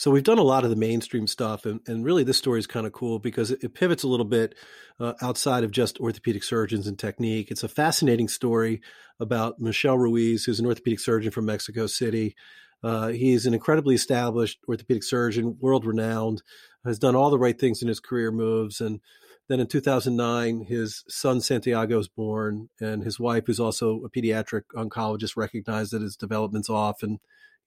So 0.00 0.10
we've 0.10 0.24
done 0.24 0.38
a 0.38 0.42
lot 0.42 0.64
of 0.64 0.70
the 0.70 0.76
mainstream 0.76 1.26
stuff, 1.26 1.66
and, 1.66 1.80
and 1.86 2.06
really 2.06 2.24
this 2.24 2.38
story 2.38 2.58
is 2.58 2.66
kind 2.66 2.86
of 2.86 2.92
cool 2.94 3.18
because 3.18 3.50
it, 3.50 3.62
it 3.62 3.74
pivots 3.74 4.02
a 4.02 4.08
little 4.08 4.24
bit 4.24 4.54
uh, 4.98 5.12
outside 5.20 5.62
of 5.62 5.72
just 5.72 6.00
orthopedic 6.00 6.42
surgeons 6.42 6.86
and 6.86 6.98
technique. 6.98 7.50
It's 7.50 7.64
a 7.64 7.68
fascinating 7.68 8.26
story 8.28 8.80
about 9.20 9.60
Michell 9.60 9.98
Ruiz, 9.98 10.46
who's 10.46 10.58
an 10.58 10.64
orthopedic 10.64 11.00
surgeon 11.00 11.30
from 11.30 11.44
Mexico 11.44 11.86
City. 11.86 12.34
Uh, 12.82 13.08
he's 13.08 13.44
an 13.44 13.52
incredibly 13.52 13.94
established 13.94 14.60
orthopedic 14.66 15.02
surgeon, 15.02 15.58
world 15.60 15.84
renowned, 15.84 16.42
has 16.82 16.98
done 16.98 17.14
all 17.14 17.28
the 17.28 17.38
right 17.38 17.60
things 17.60 17.82
in 17.82 17.88
his 17.88 18.00
career 18.00 18.32
moves. 18.32 18.80
And 18.80 19.00
then 19.48 19.60
in 19.60 19.66
2009, 19.66 20.62
his 20.62 21.04
son 21.08 21.42
Santiago 21.42 21.98
was 21.98 22.08
born, 22.08 22.70
and 22.80 23.04
his 23.04 23.20
wife, 23.20 23.44
who's 23.46 23.60
also 23.60 24.00
a 24.02 24.08
pediatric 24.08 24.62
oncologist, 24.74 25.36
recognized 25.36 25.92
that 25.92 26.00
his 26.00 26.16
development's 26.16 26.70
off 26.70 27.02
and 27.02 27.18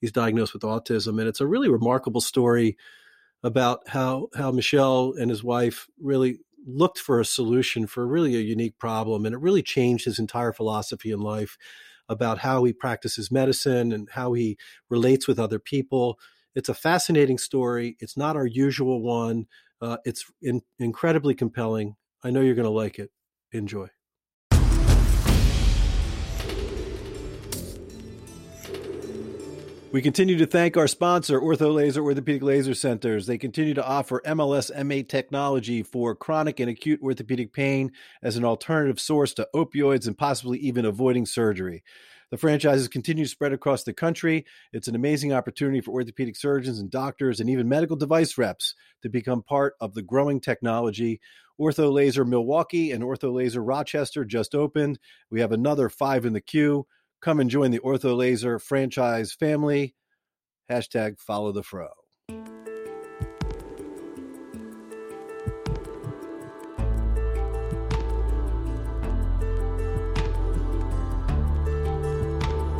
he's 0.03 0.11
diagnosed 0.11 0.51
with 0.51 0.63
autism. 0.63 1.17
And 1.17 1.29
it's 1.29 1.39
a 1.39 1.47
really 1.47 1.69
remarkable 1.69 2.19
story 2.19 2.75
about 3.41 3.87
how, 3.87 4.27
how 4.35 4.51
Michell 4.51 5.13
and 5.17 5.29
his 5.29 5.45
wife 5.45 5.87
really 5.97 6.39
looked 6.67 6.99
for 6.99 7.21
a 7.21 7.25
solution 7.25 7.87
for 7.87 8.05
really 8.05 8.35
a 8.35 8.41
unique 8.41 8.77
problem. 8.77 9.25
And 9.25 9.33
it 9.33 9.39
really 9.39 9.61
changed 9.61 10.03
his 10.03 10.19
entire 10.19 10.51
philosophy 10.51 11.09
in 11.09 11.21
life 11.21 11.57
about 12.09 12.39
how 12.39 12.65
he 12.65 12.73
practices 12.73 13.31
medicine 13.31 13.93
and 13.93 14.09
how 14.11 14.33
he 14.33 14.57
relates 14.89 15.25
with 15.25 15.39
other 15.39 15.57
people. 15.57 16.19
It's 16.53 16.67
a 16.67 16.73
fascinating 16.73 17.37
story. 17.37 17.95
It's 18.01 18.17
not 18.17 18.35
our 18.35 18.45
usual 18.45 19.01
one. 19.01 19.45
Uh, 19.79 19.99
it's 20.03 20.25
in, 20.41 20.63
incredibly 20.79 21.33
compelling. 21.33 21.95
I 22.25 22.29
know 22.29 22.41
you're 22.41 22.55
going 22.55 22.65
to 22.65 22.71
like 22.71 22.99
it. 22.99 23.09
Enjoy. 23.53 23.87
We 29.93 30.01
continue 30.01 30.39
to 30.39 30.47
thank 30.47 30.75
our 30.75 30.87
sponsor, 30.87 31.39
OrthoLazer 31.39 32.01
Orthopedic 32.01 32.41
Laser 32.41 32.73
Centers. 32.73 33.27
They 33.27 33.37
continue 33.37 33.75
to 33.75 33.85
offer 33.85 34.23
MLS 34.25 34.75
M8 34.75 35.07
technology 35.07 35.83
for 35.83 36.15
chronic 36.15 36.59
and 36.59 36.67
acute 36.67 36.99
orthopedic 37.03 37.53
pain 37.53 37.91
as 38.23 38.35
an 38.35 38.43
alternative 38.43 38.99
source 38.99 39.35
to 39.35 39.47
opioids 39.53 40.07
and 40.07 40.17
possibly 40.17 40.57
even 40.57 40.83
avoiding 40.83 41.27
surgery. 41.27 41.83
The 42.31 42.39
franchises 42.39 42.87
continue 42.87 43.25
to 43.25 43.29
spread 43.29 43.53
across 43.53 43.83
the 43.83 43.93
country. 43.93 44.47
It's 44.71 44.87
an 44.87 44.95
amazing 44.95 45.31
opportunity 45.31 45.79
for 45.79 45.91
orthopedic 45.91 46.37
surgeons 46.37 46.79
and 46.79 46.89
doctors 46.89 47.39
and 47.39 47.47
even 47.47 47.69
medical 47.69 47.95
device 47.95 48.35
reps 48.35 48.73
to 49.03 49.09
become 49.09 49.43
part 49.43 49.75
of 49.79 49.93
the 49.93 50.01
growing 50.01 50.41
technology. 50.41 51.21
OrthoLazer 51.61 52.27
Milwaukee 52.27 52.89
and 52.89 53.03
OrthoLazer 53.03 53.61
Rochester 53.63 54.25
just 54.25 54.55
opened. 54.55 54.97
We 55.29 55.41
have 55.41 55.51
another 55.51 55.87
five 55.87 56.25
in 56.25 56.33
the 56.33 56.41
queue. 56.41 56.87
Come 57.23 57.39
and 57.39 57.49
join 57.49 57.71
the 57.71 57.79
OrthoLazer 57.79 58.61
franchise 58.61 59.31
family. 59.31 59.95
Hashtag 60.69 61.17
follow 61.17 61.53
the 61.53 61.63
fro. 61.63 61.87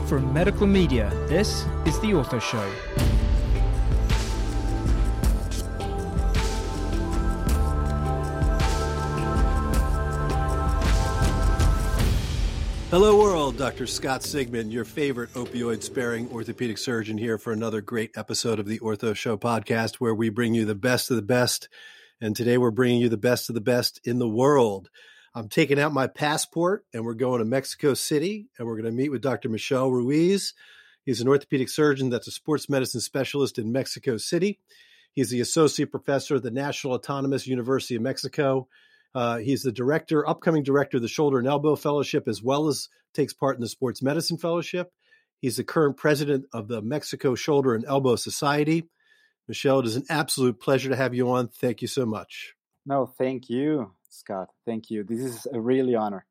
From 0.10 0.34
medical 0.34 0.68
media, 0.68 1.10
this 1.30 1.66
is 1.86 1.98
The 2.02 2.12
Ortho 2.12 2.42
Show. 2.42 3.03
Hello, 12.94 13.18
world. 13.18 13.58
Dr. 13.58 13.88
Scott 13.88 14.22
Sigman, 14.22 14.72
your 14.72 14.86
favorite 14.86 15.34
opioid 15.34 15.82
sparing 15.82 16.30
orthopedic 16.30 16.78
surgeon, 16.78 17.18
here 17.18 17.40
for 17.40 17.52
another 17.52 17.82
great 17.82 18.12
episode 18.16 18.60
of 18.60 18.68
the 18.68 18.78
Ortho 18.82 19.16
Show 19.16 19.36
podcast, 19.36 19.96
where 19.96 20.14
we 20.14 20.30
bring 20.30 20.54
you 20.54 20.64
the 20.64 20.76
best 20.76 21.10
of 21.10 21.16
the 21.16 21.24
best. 21.24 21.70
And 22.22 22.36
today 22.36 22.60
we're 22.60 22.70
bringing 22.70 23.02
you 23.02 23.10
the 23.10 23.18
best 23.18 23.50
of 23.50 23.56
the 23.56 23.62
best 23.62 24.00
in 24.04 24.20
the 24.20 24.30
world. 24.30 24.92
I'm 25.34 25.50
taking 25.50 25.80
out 25.80 25.92
my 25.92 26.06
passport 26.06 26.86
and 26.94 27.04
we're 27.04 27.16
going 27.16 27.40
to 27.40 27.46
Mexico 27.46 27.96
City 27.96 28.46
and 28.60 28.68
we're 28.68 28.80
going 28.80 28.86
to 28.86 28.92
meet 28.92 29.10
with 29.10 29.24
Dr. 29.24 29.50
Michell 29.50 29.92
Ruiz. 29.92 30.54
He's 31.04 31.20
an 31.20 31.28
orthopedic 31.28 31.70
surgeon 31.70 32.12
that's 32.12 32.28
a 32.28 32.32
sports 32.32 32.70
medicine 32.70 33.02
specialist 33.02 33.58
in 33.58 33.72
Mexico 33.72 34.18
City. 34.18 34.60
He's 35.14 35.32
the 35.32 35.42
associate 35.42 35.90
professor 35.90 36.36
at 36.36 36.44
the 36.44 36.52
National 36.52 36.94
Autonomous 36.94 37.48
University 37.48 37.96
of 37.96 38.04
Mexico 38.04 38.68
uh, 39.16 39.38
he's 39.38 39.64
the 39.64 39.72
director, 39.72 40.28
upcoming 40.28 40.64
director 40.64 40.98
of 40.98 41.04
the 41.04 41.08
Shoulder 41.08 41.40
and 41.40 41.48
Elbow 41.48 41.76
Fellowship, 41.76 42.28
as 42.28 42.42
well 42.42 42.68
as 42.68 42.90
takes 43.14 43.34
part 43.34 43.56
in 43.56 43.62
the 43.62 43.68
Sports 43.68 44.02
Medicine 44.02 44.38
Fellowship. 44.38 44.92
He's 45.40 45.58
the 45.58 45.64
current 45.64 45.98
president 45.98 46.46
of 46.54 46.68
the 46.68 46.82
Mexico 46.82 47.36
Shoulder 47.36 47.76
and 47.76 47.86
Elbow 47.86 48.16
Society. 48.16 48.88
Michell, 49.48 49.80
it 49.80 49.86
is 49.86 49.98
an 49.98 50.06
absolute 50.10 50.60
pleasure 50.60 50.90
to 50.90 50.96
have 50.96 51.14
you 51.14 51.30
on. 51.32 51.50
Thank 51.50 51.82
you 51.82 51.88
so 51.88 52.06
much. 52.06 52.54
No, 52.86 53.06
thank 53.06 53.50
you, 53.50 53.92
Scott. 54.10 54.50
Thank 54.66 54.90
you. 54.90 55.04
This 55.04 55.20
is 55.20 55.48
a 55.52 55.60
really 55.60 55.96
honor. 55.96 56.26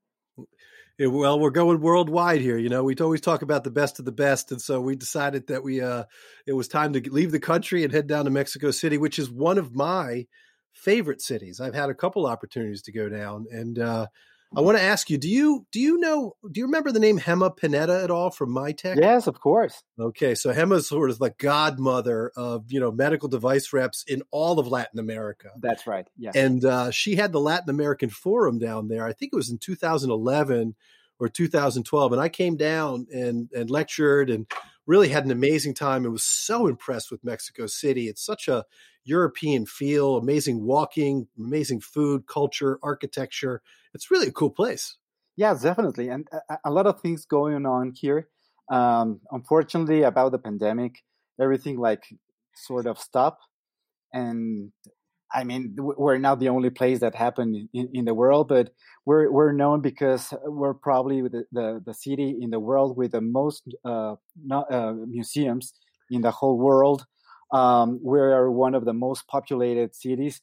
Well, 0.98 1.40
we're 1.40 1.50
going 1.50 1.80
worldwide 1.80 2.40
here. 2.40 2.58
You 2.58 2.68
know, 2.68 2.84
we 2.84 2.94
always 2.96 3.20
talk 3.20 3.42
about 3.42 3.64
the 3.64 3.70
best 3.70 3.98
of 3.98 4.04
the 4.04 4.12
best, 4.12 4.52
and 4.52 4.60
so 4.60 4.80
we 4.80 4.94
decided 4.94 5.48
that 5.48 5.62
we 5.62 5.80
uh, 5.80 6.04
it 6.46 6.52
was 6.52 6.68
time 6.68 6.92
to 6.92 7.10
leave 7.10 7.32
the 7.32 7.40
country 7.40 7.82
and 7.82 7.92
head 7.92 8.06
down 8.06 8.26
to 8.26 8.30
Mexico 8.30 8.70
City, 8.70 8.98
which 8.98 9.18
is 9.18 9.30
one 9.30 9.58
of 9.58 9.74
my 9.74 10.26
favorite 10.72 11.20
cities. 11.20 11.60
I've 11.60 11.74
had 11.74 11.90
a 11.90 11.94
couple 11.94 12.26
opportunities 12.26 12.82
to 12.82 12.92
go 12.92 13.08
down, 13.08 13.46
and 13.50 13.78
uh, 13.78 14.06
I 14.54 14.60
want 14.60 14.76
to 14.76 14.84
ask 14.84 15.08
you: 15.08 15.18
Do 15.18 15.28
you 15.28 15.66
do 15.72 15.80
you 15.80 15.98
know? 15.98 16.36
Do 16.50 16.60
you 16.60 16.66
remember 16.66 16.92
the 16.92 17.00
name 17.00 17.18
Gema 17.18 17.50
Pineda 17.50 18.02
at 18.02 18.10
all 18.10 18.30
from 18.30 18.50
Mitek? 18.50 18.96
Yes, 18.96 19.26
of 19.26 19.40
course. 19.40 19.82
Okay, 19.98 20.34
so 20.34 20.52
Gema's 20.52 20.88
sort 20.88 21.10
of 21.10 21.18
the 21.18 21.30
godmother 21.38 22.32
of 22.36 22.70
you 22.70 22.80
know 22.80 22.92
medical 22.92 23.28
device 23.28 23.72
reps 23.72 24.04
in 24.06 24.22
all 24.30 24.58
of 24.58 24.68
Latin 24.68 24.98
America. 24.98 25.50
That's 25.58 25.86
right. 25.86 26.06
Yeah, 26.18 26.32
and 26.34 26.64
uh, 26.64 26.90
she 26.90 27.16
had 27.16 27.32
the 27.32 27.40
Latin 27.40 27.70
American 27.70 28.10
Forum 28.10 28.58
down 28.58 28.88
there. 28.88 29.06
I 29.06 29.12
think 29.12 29.32
it 29.32 29.36
was 29.36 29.50
in 29.50 29.58
2011 29.58 30.74
or 31.18 31.28
2012, 31.28 32.12
and 32.12 32.20
I 32.20 32.28
came 32.28 32.56
down 32.56 33.06
and 33.12 33.48
and 33.54 33.70
lectured 33.70 34.28
and 34.28 34.46
really 34.86 35.08
had 35.08 35.24
an 35.24 35.30
amazing 35.30 35.74
time 35.74 36.04
and 36.04 36.12
was 36.12 36.24
so 36.24 36.66
impressed 36.66 37.10
with 37.10 37.24
Mexico 37.24 37.66
City. 37.66 38.08
It's 38.08 38.24
such 38.24 38.48
a 38.48 38.64
European 39.04 39.66
feel, 39.66 40.16
amazing 40.16 40.64
walking, 40.64 41.28
amazing 41.38 41.80
food, 41.80 42.26
culture, 42.26 42.78
architecture. 42.82 43.62
It's 43.94 44.10
really 44.10 44.28
a 44.28 44.32
cool 44.32 44.50
place. 44.50 44.96
Yeah, 45.36 45.54
definitely. 45.60 46.08
And 46.08 46.28
a, 46.48 46.58
a 46.66 46.70
lot 46.70 46.86
of 46.86 47.00
things 47.00 47.24
going 47.24 47.66
on 47.66 47.92
here. 47.94 48.28
Um, 48.70 49.20
unfortunately, 49.30 50.02
about 50.02 50.32
the 50.32 50.38
pandemic, 50.38 51.02
everything 51.40 51.78
like 51.78 52.04
sort 52.54 52.86
of 52.86 52.98
stopped. 52.98 53.42
And 54.12 54.72
I 55.34 55.44
mean, 55.44 55.74
we're 55.78 56.18
not 56.18 56.40
the 56.40 56.50
only 56.50 56.70
place 56.70 57.00
that 57.00 57.14
happened 57.14 57.68
in, 57.72 57.88
in 57.94 58.04
the 58.04 58.14
world, 58.14 58.48
but 58.48 58.72
we're 59.06 59.32
we're 59.32 59.52
known 59.52 59.80
because 59.80 60.34
we're 60.44 60.74
probably 60.74 61.22
the 61.22 61.44
the, 61.50 61.82
the 61.84 61.94
city 61.94 62.38
in 62.40 62.50
the 62.50 62.60
world 62.60 62.96
with 62.96 63.12
the 63.12 63.22
most 63.22 63.62
uh, 63.84 64.16
not, 64.44 64.70
uh, 64.70 64.92
museums 64.92 65.72
in 66.10 66.20
the 66.20 66.30
whole 66.30 66.58
world. 66.58 67.06
Um, 67.52 68.00
we 68.02 68.18
are 68.18 68.50
one 68.50 68.74
of 68.74 68.84
the 68.84 68.94
most 68.94 69.26
populated 69.28 69.94
cities 69.94 70.40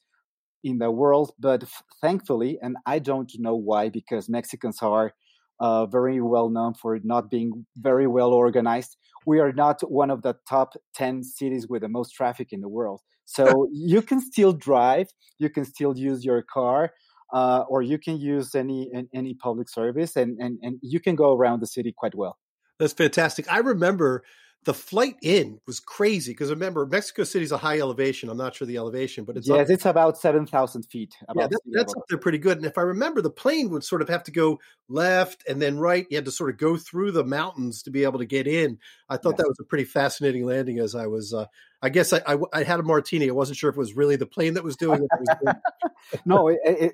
in 0.64 0.78
the 0.78 0.92
world, 0.92 1.32
but 1.40 1.64
f- 1.64 1.84
thankfully, 2.02 2.60
and 2.62 2.78
I 2.86 3.00
don't 3.00 3.32
know 3.40 3.56
why, 3.56 3.90
because 3.90 4.30
Mexicans 4.30 4.82
are 4.82 5.14
uh, 5.60 5.86
very 5.88 6.22
well 6.22 6.50
known 6.50 6.74
for 6.74 7.00
not 7.04 7.30
being 7.30 7.66
very 7.78 8.08
well 8.08 8.32
organized. 8.34 8.96
We 9.26 9.40
are 9.40 9.52
not 9.52 9.82
one 9.90 10.10
of 10.10 10.22
the 10.22 10.36
top 10.48 10.74
10 10.96 11.24
cities 11.24 11.68
with 11.68 11.82
the 11.82 11.90
most 11.90 12.12
traffic 12.12 12.50
in 12.52 12.62
the 12.62 12.70
world. 12.70 13.02
So 13.26 13.68
you 13.74 14.02
can 14.02 14.22
still 14.22 14.54
drive, 14.54 15.08
you 15.38 15.50
can 15.50 15.66
still 15.66 15.98
use 15.98 16.24
your 16.24 16.42
car, 16.42 16.92
uh, 17.34 17.64
or 17.68 17.82
you 17.82 17.98
can 17.98 18.20
use 18.20 18.56
any 18.56 18.92
any 19.14 19.36
public 19.36 19.70
service, 19.70 20.16
and, 20.16 20.40
and, 20.40 20.58
and 20.62 20.80
you 20.82 21.00
can 21.00 21.16
go 21.16 21.34
around 21.34 21.62
the 21.62 21.68
city 21.68 21.94
quite 21.96 22.16
well. 22.16 22.38
That's 22.80 22.94
fantastic. 22.94 23.52
I 23.52 23.60
remember 23.60 24.24
the 24.66 24.74
flight 24.74 25.16
in 25.22 25.58
was 25.66 25.80
crazy 25.80 26.34
because 26.34 26.50
remember 26.50 26.86
Mexico 26.86 27.24
City's 27.24 27.54
a 27.54 27.58
high 27.58 27.80
elevation. 27.80 28.30
I'm 28.30 28.38
not 28.38 28.56
sure 28.56 28.68
the 28.68 28.76
elevation, 28.76 29.24
but 29.24 29.38
it's 29.38 29.48
yes, 29.48 29.70
up, 29.70 29.70
it's 29.70 29.86
about 29.86 30.18
seven 30.18 30.46
thousand 30.46 30.84
feet. 30.84 31.16
yeah, 31.34 31.48
that, 31.48 31.62
that's 31.72 31.96
up 31.96 32.04
there 32.10 32.18
pretty 32.18 32.40
good. 32.40 32.58
And 32.58 32.66
if 32.66 32.78
I 32.78 32.82
remember, 32.82 33.22
the 33.22 33.30
plane 33.30 33.70
would 33.70 33.86
sort 33.86 34.02
of 34.02 34.10
have 34.10 34.24
to 34.24 34.32
go 34.32 34.60
left 34.90 35.48
and 35.48 35.62
then 35.62 35.80
right. 35.80 36.06
You 36.10 36.18
had 36.18 36.26
to 36.26 36.32
sort 36.32 36.50
of 36.50 36.58
go 36.58 36.76
through 36.76 37.14
the 37.14 37.24
mountains 37.24 37.84
to 37.84 37.92
be 37.92 38.04
able 38.04 38.20
to 38.20 38.26
get 38.26 38.48
in. 38.48 38.80
I 39.08 39.16
thought 39.16 39.38
that 39.38 39.48
was 39.48 39.60
a 39.62 39.66
pretty 39.66 39.86
fascinating 39.86 40.46
landing. 40.46 40.80
As 40.80 40.94
I 40.94 41.08
was, 41.08 41.34
uh, 41.34 41.46
I 41.82 41.88
guess 41.88 42.12
I, 42.12 42.22
I, 42.28 42.38
I, 42.52 42.64
had 42.64 42.82
a 42.82 42.84
martini. 42.84 43.30
I 43.30 43.34
wasn't 43.34 43.58
sure 43.58 43.70
if 43.70 43.78
it 43.78 43.80
was 43.80 43.96
really 43.96 44.18
the 44.18 44.26
plane 44.26 44.56
that 44.56 44.64
was 44.64 44.76
doing 44.78 45.04
it. 45.04 45.10
Was 45.42 45.56
no, 46.26 46.50
it, 46.50 46.60
it, 46.66 46.94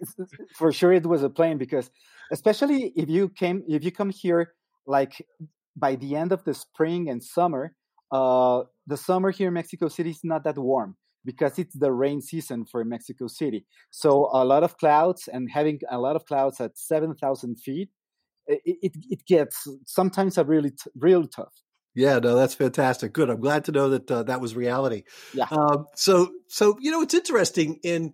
for 0.55 0.71
sure 0.71 0.93
it 0.93 1.05
was 1.05 1.23
a 1.23 1.29
plane 1.29 1.57
because, 1.57 1.89
especially 2.31 2.93
if 2.95 3.09
you 3.09 3.29
came, 3.29 3.63
if 3.67 3.83
you 3.83 3.91
come 3.91 4.11
here 4.11 4.53
like 4.85 5.25
by 5.75 5.95
the 5.95 6.15
end 6.15 6.31
of 6.31 6.43
the 6.43 6.53
spring 6.53 7.09
and 7.09 7.23
summer, 7.23 7.75
uh, 8.11 8.63
the 8.87 8.97
summer 8.97 9.31
here 9.31 9.49
in 9.49 9.53
Mexico 9.53 9.87
City 9.87 10.11
is 10.11 10.21
not 10.23 10.43
that 10.43 10.57
warm 10.57 10.95
because 11.25 11.57
it's 11.57 11.75
the 11.75 11.91
rain 11.91 12.21
season 12.21 12.65
for 12.65 12.83
Mexico 12.85 13.27
City. 13.27 13.65
So 13.89 14.29
a 14.31 14.45
lot 14.45 14.63
of 14.63 14.77
clouds 14.77 15.27
and 15.31 15.49
having 15.51 15.79
a 15.89 15.97
lot 15.97 16.15
of 16.15 16.25
clouds 16.25 16.61
at 16.61 16.77
7,000 16.77 17.55
feet, 17.55 17.89
it, 18.47 18.61
it, 18.63 18.91
it, 19.09 19.25
gets 19.25 19.67
sometimes 19.87 20.37
a 20.37 20.43
really, 20.43 20.69
t- 20.69 20.91
real 20.95 21.25
tough. 21.25 21.64
Yeah, 21.95 22.19
no, 22.19 22.35
that's 22.35 22.53
fantastic. 22.53 23.13
Good. 23.13 23.29
I'm 23.29 23.39
glad 23.39 23.65
to 23.65 23.71
know 23.71 23.89
that 23.91 24.11
uh, 24.11 24.23
that 24.23 24.41
was 24.41 24.53
reality. 24.55 25.03
Yeah. 25.33 25.47
Um, 25.49 25.87
so, 25.95 26.31
so 26.47 26.77
you 26.81 26.91
know, 26.91 27.01
it's 27.01 27.13
interesting 27.13 27.79
in, 27.83 28.13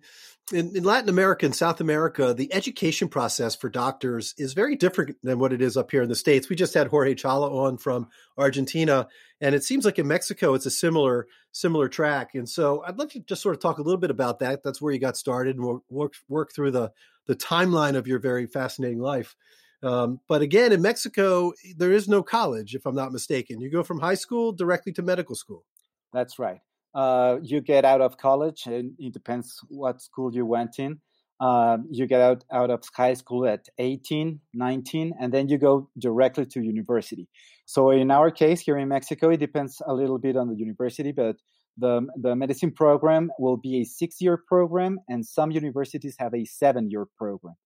in 0.52 0.76
in 0.76 0.84
Latin 0.84 1.08
America 1.08 1.46
and 1.46 1.54
South 1.54 1.80
America, 1.80 2.32
the 2.32 2.54
education 2.54 3.08
process 3.08 3.56
for 3.56 3.68
doctors 3.68 4.34
is 4.38 4.52
very 4.54 4.76
different 4.76 5.16
than 5.24 5.40
what 5.40 5.52
it 5.52 5.60
is 5.60 5.76
up 5.76 5.90
here 5.90 6.02
in 6.02 6.08
the 6.08 6.14
states. 6.14 6.48
We 6.48 6.54
just 6.54 6.74
had 6.74 6.86
Jorge 6.86 7.14
Chahla 7.14 7.50
on 7.50 7.76
from 7.76 8.08
Argentina, 8.38 9.08
and 9.40 9.54
it 9.54 9.64
seems 9.64 9.84
like 9.84 9.98
in 9.98 10.06
Mexico 10.06 10.54
it's 10.54 10.66
a 10.66 10.70
similar 10.70 11.26
similar 11.50 11.88
track. 11.88 12.34
And 12.34 12.48
so, 12.48 12.84
I'd 12.86 12.98
like 12.98 13.10
to 13.10 13.20
just 13.20 13.42
sort 13.42 13.56
of 13.56 13.60
talk 13.60 13.78
a 13.78 13.82
little 13.82 14.00
bit 14.00 14.10
about 14.10 14.38
that. 14.38 14.62
That's 14.62 14.80
where 14.80 14.92
you 14.92 15.00
got 15.00 15.16
started, 15.16 15.56
and 15.56 15.64
we'll 15.64 15.84
work 15.90 16.14
work 16.28 16.52
through 16.54 16.70
the 16.70 16.92
the 17.26 17.36
timeline 17.36 17.96
of 17.96 18.06
your 18.06 18.20
very 18.20 18.46
fascinating 18.46 19.00
life. 19.00 19.34
Um, 19.82 20.20
but 20.28 20.42
again, 20.42 20.72
in 20.72 20.80
Mexico, 20.80 21.52
there 21.76 21.92
is 21.92 22.08
no 22.08 22.22
college, 22.22 22.74
if 22.74 22.86
I'm 22.86 22.94
not 22.94 23.12
mistaken. 23.12 23.60
You 23.60 23.70
go 23.70 23.82
from 23.82 23.98
high 23.98 24.14
school 24.14 24.52
directly 24.52 24.92
to 24.92 25.02
medical 25.02 25.34
school. 25.34 25.64
That's 26.12 26.38
right. 26.38 26.60
Uh, 26.94 27.38
you 27.42 27.60
get 27.60 27.84
out 27.84 28.00
of 28.00 28.18
college, 28.18 28.66
and 28.66 28.92
it 28.98 29.12
depends 29.12 29.58
what 29.68 30.00
school 30.00 30.34
you 30.34 30.46
went 30.46 30.78
in. 30.78 31.00
Uh, 31.40 31.78
you 31.90 32.06
get 32.06 32.20
out, 32.20 32.44
out 32.52 32.70
of 32.70 32.84
high 32.94 33.14
school 33.14 33.46
at 33.46 33.68
18, 33.78 34.38
19, 34.54 35.12
and 35.20 35.32
then 35.32 35.48
you 35.48 35.58
go 35.58 35.88
directly 35.98 36.46
to 36.46 36.60
university. 36.62 37.26
So 37.64 37.90
in 37.90 38.12
our 38.12 38.30
case 38.30 38.60
here 38.60 38.78
in 38.78 38.88
Mexico, 38.88 39.30
it 39.30 39.38
depends 39.38 39.82
a 39.86 39.92
little 39.92 40.18
bit 40.18 40.36
on 40.36 40.48
the 40.48 40.54
university, 40.54 41.10
but 41.10 41.36
the, 41.76 42.06
the 42.16 42.36
medicine 42.36 42.70
program 42.70 43.32
will 43.40 43.56
be 43.56 43.80
a 43.80 43.84
six 43.84 44.20
year 44.20 44.36
program, 44.36 45.00
and 45.08 45.26
some 45.26 45.50
universities 45.50 46.14
have 46.20 46.34
a 46.34 46.44
seven 46.44 46.90
year 46.90 47.06
program. 47.18 47.56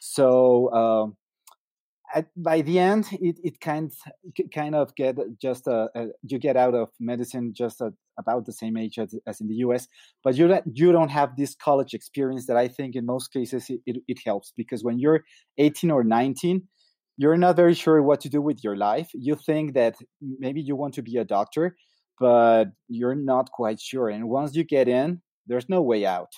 So 0.00 0.68
uh, 0.68 1.06
at, 2.14 2.26
by 2.36 2.62
the 2.62 2.78
end, 2.78 3.08
it, 3.12 3.38
it 3.42 3.60
kind 3.60 3.92
kind 4.54 4.74
of 4.74 4.94
get 4.94 5.16
just 5.40 5.66
a, 5.66 5.88
a 5.94 6.06
you 6.22 6.38
get 6.38 6.56
out 6.56 6.74
of 6.74 6.88
medicine 7.00 7.52
just 7.54 7.80
a, 7.80 7.92
about 8.18 8.46
the 8.46 8.52
same 8.52 8.76
age 8.76 8.98
as, 8.98 9.14
as 9.26 9.40
in 9.40 9.48
the 9.48 9.56
U.S. 9.56 9.88
But 10.22 10.36
you 10.36 10.60
you 10.72 10.92
don't 10.92 11.10
have 11.10 11.36
this 11.36 11.54
college 11.54 11.94
experience 11.94 12.46
that 12.46 12.56
I 12.56 12.68
think 12.68 12.94
in 12.94 13.06
most 13.06 13.32
cases 13.32 13.68
it, 13.68 13.80
it, 13.86 13.96
it 14.08 14.18
helps 14.24 14.52
because 14.56 14.84
when 14.84 14.98
you're 14.98 15.24
18 15.58 15.90
or 15.90 16.04
19, 16.04 16.62
you're 17.16 17.36
not 17.36 17.56
very 17.56 17.74
sure 17.74 18.02
what 18.02 18.20
to 18.20 18.28
do 18.28 18.40
with 18.40 18.62
your 18.62 18.76
life. 18.76 19.10
You 19.14 19.34
think 19.34 19.74
that 19.74 19.96
maybe 20.20 20.60
you 20.60 20.76
want 20.76 20.94
to 20.94 21.02
be 21.02 21.16
a 21.16 21.24
doctor, 21.24 21.76
but 22.20 22.66
you're 22.88 23.14
not 23.14 23.50
quite 23.50 23.80
sure. 23.80 24.08
And 24.08 24.28
once 24.28 24.54
you 24.54 24.64
get 24.64 24.88
in, 24.88 25.22
there's 25.46 25.68
no 25.68 25.82
way 25.82 26.04
out. 26.04 26.32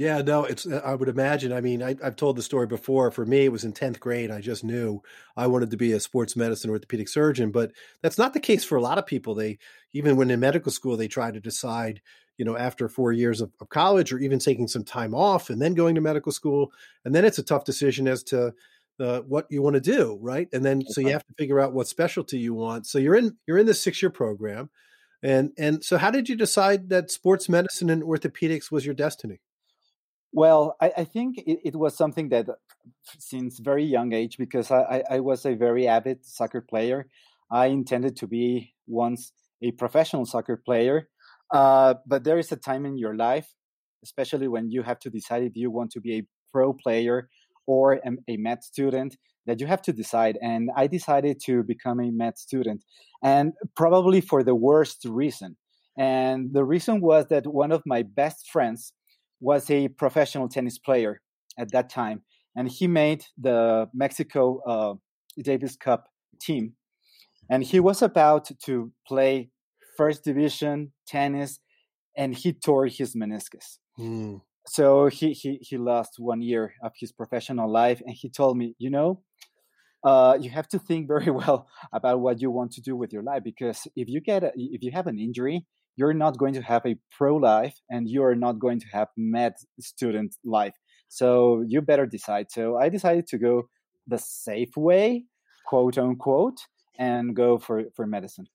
Yeah, 0.00 0.22
no, 0.22 0.44
it's. 0.44 0.66
Uh, 0.66 0.80
I 0.82 0.94
would 0.94 1.10
imagine. 1.10 1.52
I 1.52 1.60
mean, 1.60 1.82
I, 1.82 1.94
have 2.02 2.16
told 2.16 2.36
the 2.36 2.42
story 2.42 2.66
before. 2.66 3.10
For 3.10 3.26
me, 3.26 3.44
it 3.44 3.52
was 3.52 3.64
in 3.64 3.72
tenth 3.74 4.00
grade. 4.00 4.30
I 4.30 4.40
just 4.40 4.64
knew 4.64 5.02
I 5.36 5.46
wanted 5.46 5.70
to 5.72 5.76
be 5.76 5.92
a 5.92 6.00
sports 6.00 6.36
medicine 6.36 6.70
orthopedic 6.70 7.06
surgeon, 7.06 7.50
but 7.50 7.72
that's 8.00 8.16
not 8.16 8.32
the 8.32 8.40
case 8.40 8.64
for 8.64 8.78
a 8.78 8.80
lot 8.80 8.96
of 8.96 9.04
people. 9.04 9.34
They 9.34 9.58
even 9.92 10.16
when 10.16 10.30
in 10.30 10.40
medical 10.40 10.72
school, 10.72 10.96
they 10.96 11.06
try 11.06 11.30
to 11.30 11.38
decide, 11.38 12.00
you 12.38 12.46
know, 12.46 12.56
after 12.56 12.88
four 12.88 13.12
years 13.12 13.42
of, 13.42 13.52
of 13.60 13.68
college 13.68 14.10
or 14.10 14.18
even 14.18 14.38
taking 14.38 14.68
some 14.68 14.84
time 14.84 15.14
off 15.14 15.50
and 15.50 15.60
then 15.60 15.74
going 15.74 15.96
to 15.96 16.00
medical 16.00 16.32
school, 16.32 16.72
and 17.04 17.14
then 17.14 17.26
it's 17.26 17.38
a 17.38 17.42
tough 17.42 17.66
decision 17.66 18.08
as 18.08 18.22
to 18.22 18.54
uh, 19.00 19.20
what 19.28 19.48
you 19.50 19.60
want 19.60 19.74
to 19.74 19.82
do, 19.82 20.18
right? 20.22 20.48
And 20.54 20.64
then 20.64 20.82
so 20.88 21.02
you 21.02 21.12
have 21.12 21.26
to 21.26 21.34
figure 21.36 21.60
out 21.60 21.74
what 21.74 21.88
specialty 21.88 22.38
you 22.38 22.54
want. 22.54 22.86
So 22.86 22.98
you're 22.98 23.16
in 23.16 23.36
you're 23.46 23.58
in 23.58 23.66
this 23.66 23.82
six 23.82 24.00
year 24.00 24.08
program, 24.08 24.70
and 25.22 25.50
and 25.58 25.84
so 25.84 25.98
how 25.98 26.10
did 26.10 26.30
you 26.30 26.36
decide 26.36 26.88
that 26.88 27.10
sports 27.10 27.50
medicine 27.50 27.90
and 27.90 28.02
orthopedics 28.02 28.70
was 28.72 28.86
your 28.86 28.94
destiny? 28.94 29.40
Well, 30.32 30.76
I, 30.80 30.92
I 30.98 31.04
think 31.04 31.38
it, 31.38 31.58
it, 31.64 31.76
was 31.76 31.96
something 31.96 32.28
that 32.28 32.46
since 33.18 33.58
very 33.58 33.84
young 33.84 34.12
age, 34.12 34.36
because 34.38 34.70
I, 34.70 35.02
I, 35.10 35.20
was 35.20 35.44
a 35.44 35.54
very 35.54 35.88
avid 35.88 36.24
soccer 36.24 36.60
player, 36.60 37.08
I 37.50 37.66
intended 37.66 38.16
to 38.18 38.28
be 38.28 38.74
once 38.86 39.32
a 39.60 39.72
professional 39.72 40.24
soccer 40.24 40.56
player. 40.56 41.08
Uh, 41.52 41.94
but 42.06 42.22
there 42.22 42.38
is 42.38 42.52
a 42.52 42.56
time 42.56 42.86
in 42.86 42.96
your 42.96 43.16
life, 43.16 43.48
especially 44.04 44.46
when 44.46 44.70
you 44.70 44.82
have 44.82 45.00
to 45.00 45.10
decide 45.10 45.42
if 45.42 45.56
you 45.56 45.70
want 45.70 45.90
to 45.92 46.00
be 46.00 46.18
a 46.18 46.26
pro 46.52 46.72
player 46.72 47.28
or 47.66 47.94
a, 47.94 48.00
a 48.28 48.36
med 48.36 48.62
student, 48.62 49.16
that 49.46 49.60
you 49.60 49.66
have 49.66 49.82
to 49.82 49.92
decide. 49.92 50.38
And 50.40 50.70
I 50.76 50.86
decided 50.86 51.40
to 51.46 51.64
become 51.64 51.98
a 51.98 52.12
med 52.12 52.38
student, 52.38 52.84
and 53.22 53.52
probably 53.76 54.20
for 54.20 54.44
the 54.44 54.54
worst 54.54 55.04
reason. 55.04 55.56
And 55.98 56.52
the 56.52 56.64
reason 56.64 57.00
was 57.00 57.26
that 57.30 57.48
one 57.48 57.72
of 57.72 57.82
my 57.84 58.04
best 58.04 58.48
friends 58.48 58.92
was 59.40 59.70
a 59.70 59.88
professional 59.88 60.48
tennis 60.48 60.78
player 60.78 61.20
at 61.58 61.72
that 61.72 61.88
time, 61.88 62.22
and 62.56 62.68
he 62.68 62.86
made 62.86 63.24
the 63.38 63.88
Mexico 63.92 64.60
uh, 64.66 64.94
Davis 65.42 65.76
Cup 65.76 66.08
team. 66.40 66.74
And 67.48 67.64
he 67.64 67.80
was 67.80 68.00
about 68.02 68.50
to 68.66 68.92
play 69.06 69.50
first 69.96 70.24
division 70.24 70.92
tennis, 71.06 71.58
and 72.16 72.34
he 72.34 72.52
tore 72.52 72.86
his 72.86 73.16
meniscus. 73.16 73.78
Mm. 73.98 74.42
So 74.66 75.06
he, 75.06 75.32
he 75.32 75.58
he 75.62 75.76
lost 75.76 76.14
one 76.18 76.42
year 76.42 76.74
of 76.82 76.92
his 76.96 77.12
professional 77.12 77.70
life, 77.70 78.00
and 78.06 78.14
he 78.14 78.30
told 78.30 78.56
me, 78.56 78.74
you 78.78 78.90
know, 78.90 79.22
uh, 80.04 80.38
you 80.40 80.50
have 80.50 80.68
to 80.68 80.78
think 80.78 81.08
very 81.08 81.30
well 81.30 81.68
about 81.92 82.20
what 82.20 82.40
you 82.40 82.50
want 82.50 82.72
to 82.72 82.80
do 82.80 82.96
with 82.96 83.12
your 83.12 83.22
life 83.22 83.42
because 83.44 83.86
if 83.96 84.08
you 84.08 84.20
get 84.20 84.44
a, 84.44 84.52
if 84.56 84.82
you 84.82 84.90
have 84.92 85.06
an 85.06 85.18
injury 85.18 85.66
you're 86.00 86.14
not 86.14 86.38
going 86.38 86.54
to 86.54 86.62
have 86.62 86.86
a 86.86 86.96
pro 87.10 87.36
life 87.36 87.76
and 87.90 88.08
you're 88.08 88.34
not 88.34 88.58
going 88.58 88.80
to 88.80 88.86
have 88.90 89.08
med 89.18 89.52
student 89.78 90.34
life. 90.42 90.74
So 91.08 91.62
you 91.68 91.82
better 91.82 92.06
decide. 92.06 92.46
So 92.50 92.78
I 92.78 92.88
decided 92.88 93.26
to 93.28 93.38
go 93.38 93.68
the 94.06 94.16
safe 94.16 94.74
way, 94.78 95.26
quote 95.66 95.98
unquote, 95.98 96.58
and 96.98 97.36
go 97.36 97.58
for, 97.58 97.84
for 97.94 98.06
medicine. 98.06 98.46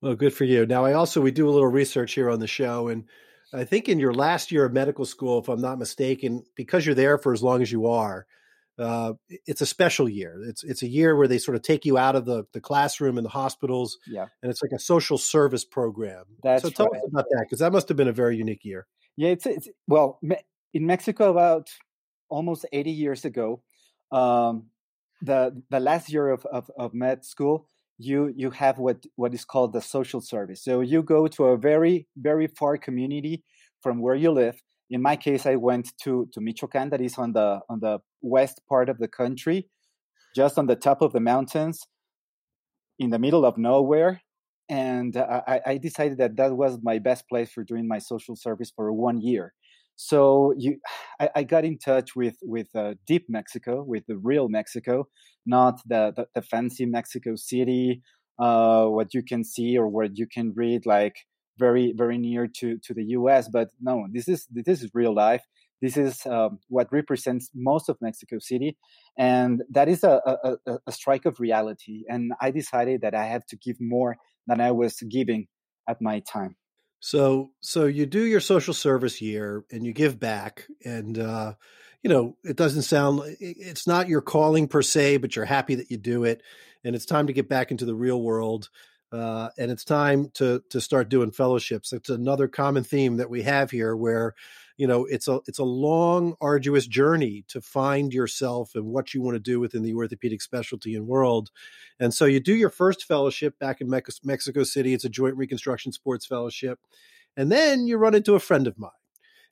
Well, 0.00 0.16
good 0.16 0.34
for 0.34 0.44
you. 0.44 0.66
Now, 0.66 0.84
I 0.84 0.92
also, 0.92 1.20
we 1.20 1.30
do 1.30 1.48
a 1.48 1.54
little 1.54 1.68
research 1.68 2.14
here 2.14 2.28
on 2.28 2.40
the 2.40 2.48
show. 2.48 2.88
And 2.88 3.04
I 3.54 3.62
think 3.62 3.88
in 3.88 4.00
your 4.00 4.12
last 4.12 4.50
year 4.50 4.64
of 4.64 4.72
medical 4.72 5.04
school, 5.04 5.38
if 5.38 5.48
I'm 5.48 5.60
not 5.60 5.78
mistaken, 5.78 6.42
because 6.56 6.84
you're 6.84 6.96
there 6.96 7.16
for 7.16 7.32
as 7.32 7.44
long 7.44 7.62
as 7.62 7.70
you 7.70 7.86
are, 7.86 8.26
uh, 8.78 9.14
it's 9.28 9.60
a 9.60 9.66
special 9.66 10.08
year. 10.08 10.42
It's 10.46 10.62
it's 10.62 10.82
a 10.82 10.88
year 10.88 11.16
where 11.16 11.28
they 11.28 11.38
sort 11.38 11.56
of 11.56 11.62
take 11.62 11.86
you 11.86 11.96
out 11.96 12.14
of 12.14 12.26
the, 12.26 12.44
the 12.52 12.60
classroom 12.60 13.16
and 13.16 13.24
the 13.24 13.30
hospitals, 13.30 13.98
yeah, 14.06 14.26
and 14.42 14.50
it's 14.50 14.62
like 14.62 14.72
a 14.72 14.78
social 14.78 15.18
service 15.18 15.64
program. 15.64 16.24
That's 16.42 16.62
so 16.62 16.70
tell 16.70 16.86
right. 16.86 17.00
us 17.00 17.08
about 17.08 17.24
that 17.30 17.46
because 17.46 17.60
that 17.60 17.72
must 17.72 17.88
have 17.88 17.96
been 17.96 18.08
a 18.08 18.12
very 18.12 18.36
unique 18.36 18.64
year. 18.64 18.86
Yeah, 19.16 19.30
it's, 19.30 19.46
it's 19.46 19.68
well 19.88 20.20
in 20.74 20.86
Mexico 20.86 21.30
about 21.30 21.68
almost 22.28 22.66
eighty 22.72 22.90
years 22.90 23.24
ago. 23.24 23.62
Um, 24.12 24.66
the 25.22 25.62
the 25.70 25.80
last 25.80 26.12
year 26.12 26.28
of, 26.28 26.44
of, 26.46 26.70
of 26.78 26.92
med 26.92 27.24
school, 27.24 27.70
you 27.96 28.32
you 28.36 28.50
have 28.50 28.78
what 28.78 29.06
what 29.16 29.32
is 29.32 29.46
called 29.46 29.72
the 29.72 29.80
social 29.80 30.20
service. 30.20 30.62
So 30.62 30.82
you 30.82 31.02
go 31.02 31.28
to 31.28 31.44
a 31.46 31.56
very 31.56 32.08
very 32.16 32.46
far 32.46 32.76
community 32.76 33.42
from 33.82 34.00
where 34.00 34.14
you 34.14 34.32
live 34.32 34.60
in 34.90 35.02
my 35.02 35.16
case, 35.16 35.46
I 35.46 35.56
went 35.56 35.92
to 36.02 36.28
to 36.32 36.40
Michoacan, 36.40 36.90
that 36.90 37.00
is 37.00 37.18
on 37.18 37.32
the 37.32 37.60
on 37.68 37.80
the 37.80 37.98
west 38.22 38.60
part 38.68 38.88
of 38.88 38.98
the 38.98 39.08
country, 39.08 39.68
just 40.34 40.58
on 40.58 40.66
the 40.66 40.76
top 40.76 41.02
of 41.02 41.12
the 41.12 41.20
mountains, 41.20 41.80
in 42.98 43.10
the 43.10 43.18
middle 43.18 43.44
of 43.44 43.58
nowhere. 43.58 44.20
And 44.68 45.16
I, 45.16 45.60
I 45.64 45.78
decided 45.78 46.18
that 46.18 46.36
that 46.36 46.56
was 46.56 46.78
my 46.82 46.98
best 46.98 47.28
place 47.28 47.52
for 47.52 47.62
doing 47.62 47.86
my 47.86 47.98
social 47.98 48.34
service 48.34 48.72
for 48.74 48.92
one 48.92 49.20
year. 49.20 49.52
So 49.94 50.52
you, 50.56 50.78
I, 51.20 51.30
I 51.36 51.42
got 51.42 51.64
in 51.64 51.78
touch 51.78 52.14
with 52.14 52.36
with 52.42 52.68
uh, 52.74 52.94
deep 53.06 53.26
Mexico, 53.28 53.82
with 53.82 54.04
the 54.06 54.16
real 54.16 54.48
Mexico, 54.48 55.08
not 55.44 55.80
the 55.86 56.12
the, 56.16 56.26
the 56.34 56.42
fancy 56.42 56.86
Mexico 56.86 57.36
City, 57.36 58.02
uh, 58.38 58.86
what 58.86 59.14
you 59.14 59.22
can 59.22 59.44
see 59.44 59.76
or 59.76 59.88
what 59.88 60.16
you 60.16 60.26
can 60.26 60.52
read, 60.54 60.86
like 60.86 61.16
very 61.58 61.92
very 61.96 62.18
near 62.18 62.46
to 62.58 62.78
to 62.78 62.94
the 62.94 63.04
US. 63.18 63.48
But 63.48 63.68
no, 63.80 64.06
this 64.12 64.28
is 64.28 64.46
this 64.50 64.82
is 64.82 64.90
real 64.94 65.14
life. 65.14 65.42
This 65.82 65.96
is 65.96 66.24
um, 66.26 66.58
what 66.68 66.90
represents 66.90 67.50
most 67.54 67.90
of 67.90 67.98
Mexico 68.00 68.38
City, 68.38 68.78
and 69.18 69.62
that 69.70 69.88
is 69.88 70.04
a, 70.04 70.56
a, 70.66 70.78
a 70.86 70.92
strike 70.92 71.26
of 71.26 71.38
reality. 71.38 72.04
And 72.08 72.32
I 72.40 72.50
decided 72.50 73.02
that 73.02 73.14
I 73.14 73.26
have 73.26 73.44
to 73.46 73.56
give 73.56 73.76
more 73.78 74.16
than 74.46 74.60
I 74.60 74.70
was 74.70 74.96
giving 75.00 75.48
at 75.86 76.00
my 76.00 76.20
time. 76.20 76.56
So, 77.00 77.50
so 77.60 77.84
you 77.84 78.06
do 78.06 78.24
your 78.24 78.40
social 78.40 78.74
service 78.74 79.20
year 79.20 79.64
and 79.70 79.84
you 79.84 79.92
give 79.92 80.18
back, 80.18 80.66
and 80.84 81.18
uh, 81.18 81.54
you 82.02 82.10
know 82.10 82.36
it 82.42 82.56
doesn't 82.56 82.82
sound 82.82 83.20
it's 83.38 83.86
not 83.86 84.08
your 84.08 84.22
calling 84.22 84.68
per 84.68 84.82
se, 84.82 85.18
but 85.18 85.36
you're 85.36 85.44
happy 85.44 85.74
that 85.74 85.90
you 85.90 85.98
do 85.98 86.24
it, 86.24 86.42
and 86.84 86.96
it's 86.96 87.06
time 87.06 87.26
to 87.26 87.32
get 87.32 87.48
back 87.48 87.70
into 87.70 87.84
the 87.84 87.94
real 87.94 88.20
world. 88.20 88.70
Uh, 89.16 89.48
and 89.58 89.70
it's 89.70 89.84
time 89.84 90.30
to 90.34 90.62
to 90.68 90.80
start 90.80 91.08
doing 91.08 91.30
fellowships. 91.30 91.92
It's 91.92 92.10
another 92.10 92.48
common 92.48 92.84
theme 92.84 93.16
that 93.16 93.30
we 93.30 93.42
have 93.42 93.70
here, 93.70 93.96
where 93.96 94.34
you 94.76 94.86
know 94.86 95.06
it's 95.06 95.26
a 95.26 95.40
it's 95.46 95.58
a 95.58 95.64
long, 95.64 96.34
arduous 96.40 96.86
journey 96.86 97.44
to 97.48 97.62
find 97.62 98.12
yourself 98.12 98.74
and 98.74 98.84
what 98.86 99.14
you 99.14 99.22
want 99.22 99.34
to 99.36 99.40
do 99.40 99.58
within 99.58 99.82
the 99.82 99.94
orthopedic 99.94 100.42
specialty 100.42 100.94
and 100.94 101.06
world. 101.06 101.50
And 101.98 102.12
so 102.12 102.26
you 102.26 102.40
do 102.40 102.54
your 102.54 102.70
first 102.70 103.04
fellowship 103.04 103.58
back 103.58 103.80
in 103.80 103.88
Mexico 103.88 104.64
City. 104.64 104.92
It's 104.92 105.06
a 105.06 105.08
joint 105.08 105.36
reconstruction 105.36 105.92
sports 105.92 106.26
fellowship, 106.26 106.78
and 107.36 107.50
then 107.50 107.86
you 107.86 107.96
run 107.96 108.14
into 108.14 108.34
a 108.34 108.40
friend 108.40 108.66
of 108.66 108.78
mine. 108.78 108.90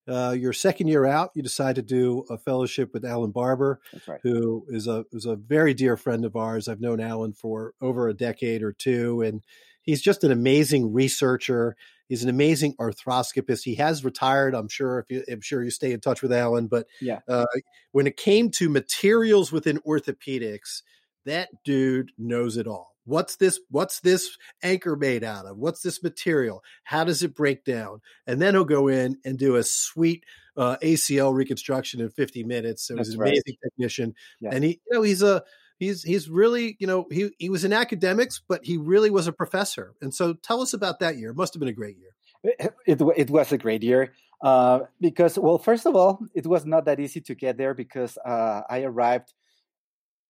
Uh, 0.08 0.34
your 0.38 0.52
second 0.52 0.88
year 0.88 1.06
out, 1.06 1.30
you 1.34 1.42
decide 1.42 1.76
to 1.76 1.82
do 1.82 2.25
a 2.28 2.37
fellowship 2.37 2.92
with 2.92 3.04
Alan 3.04 3.30
Barber, 3.30 3.80
right. 4.06 4.20
who 4.23 4.66
is 4.68 4.87
a 4.87 5.04
is 5.12 5.26
a 5.26 5.37
very 5.37 5.75
dear 5.75 5.96
friend 5.96 6.25
of 6.25 6.37
ours. 6.37 6.68
I've 6.68 6.80
known 6.80 7.00
Alan 7.00 7.32
for 7.32 7.73
over 7.80 8.08
a 8.08 8.14
decade 8.14 8.62
or 8.62 8.73
two, 8.73 9.23
and 9.23 9.42
he's 9.82 10.02
just 10.02 10.25
an 10.25 10.30
amazing 10.30 10.92
researcher. 10.92 11.76
He's 12.08 12.23
an 12.23 12.28
amazing 12.28 12.75
arthroscopist. 12.76 13.64
He 13.64 13.76
has 13.76 14.04
retired. 14.04 14.54
I'm 14.54 14.68
sure 14.68 14.99
if 14.99 15.11
you, 15.11 15.25
I'm 15.30 15.40
sure 15.40 15.64
you 15.64 15.70
stay 15.70 15.92
in 15.92 16.00
touch 16.00 16.20
with 16.20 16.32
Alan. 16.32 16.66
But 16.66 16.87
yeah, 17.00 17.20
uh, 17.26 17.46
when 17.92 18.06
it 18.06 18.16
came 18.16 18.50
to 18.52 18.68
materials 18.68 19.52
within 19.52 19.78
orthopedics, 19.87 20.82
that 21.25 21.49
dude 21.64 22.12
knows 22.18 22.58
it 22.58 22.66
all 22.66 22.94
what's 23.04 23.37
this 23.37 23.61
what's 23.70 24.00
this 24.00 24.37
anchor 24.62 24.96
made 24.96 25.25
out 25.25 25.46
of? 25.46 25.56
What's 25.56 25.82
this 25.82 26.02
material? 26.02 26.62
How 26.84 27.04
does 27.04 27.23
it 27.23 27.34
break 27.34 27.64
down? 27.64 28.00
And 28.26 28.40
then 28.40 28.54
he'll 28.54 28.64
go 28.64 28.88
in 28.88 29.18
and 29.25 29.38
do 29.38 29.56
a 29.56 29.62
sweet 29.62 30.25
uh, 30.56 30.76
acl 30.82 31.34
reconstruction 31.34 32.00
in 32.00 32.11
50 32.11 32.44
minutes 32.44 32.87
so 32.87 32.96
he's 32.96 33.08
an 33.08 33.20
amazing 33.20 33.56
technician. 33.62 34.14
Yeah. 34.40 34.50
and 34.52 34.62
he 34.64 34.80
you 34.87 34.92
know 34.92 35.02
he's 35.02 35.23
a 35.23 35.42
he's 35.78 36.02
he's 36.02 36.28
really 36.28 36.76
you 36.78 36.87
know 36.87 37.06
he 37.11 37.30
he 37.38 37.50
was 37.50 37.64
in 37.64 37.73
academics 37.73 38.40
but 38.46 38.64
he 38.64 38.76
really 38.76 39.11
was 39.11 39.26
a 39.26 39.32
professor. 39.32 39.94
And 40.00 40.14
so 40.14 40.34
tell 40.34 40.62
us 40.62 40.73
about 40.73 41.00
that 41.00 41.16
year. 41.16 41.30
It 41.30 41.37
must 41.37 41.54
have 41.54 41.61
been 41.61 41.68
a 41.68 41.73
great 41.73 41.96
year. 41.99 42.11
It, 42.42 42.75
it, 42.87 43.02
it 43.16 43.30
was 43.30 43.52
a 43.52 43.58
great 43.58 43.82
year 43.82 44.12
uh, 44.42 44.80
because 45.00 45.38
well 45.38 45.58
first 45.58 45.87
of 45.87 45.96
all 45.96 46.20
it 46.34 46.46
was 46.46 46.66
not 46.66 46.84
that 46.84 47.00
easy 47.00 47.20
to 47.23 47.34
get 47.34 47.56
there 47.56 47.75
because 47.75 48.18
uh, 48.18 48.61
i 48.68 48.82
arrived 48.82 49.32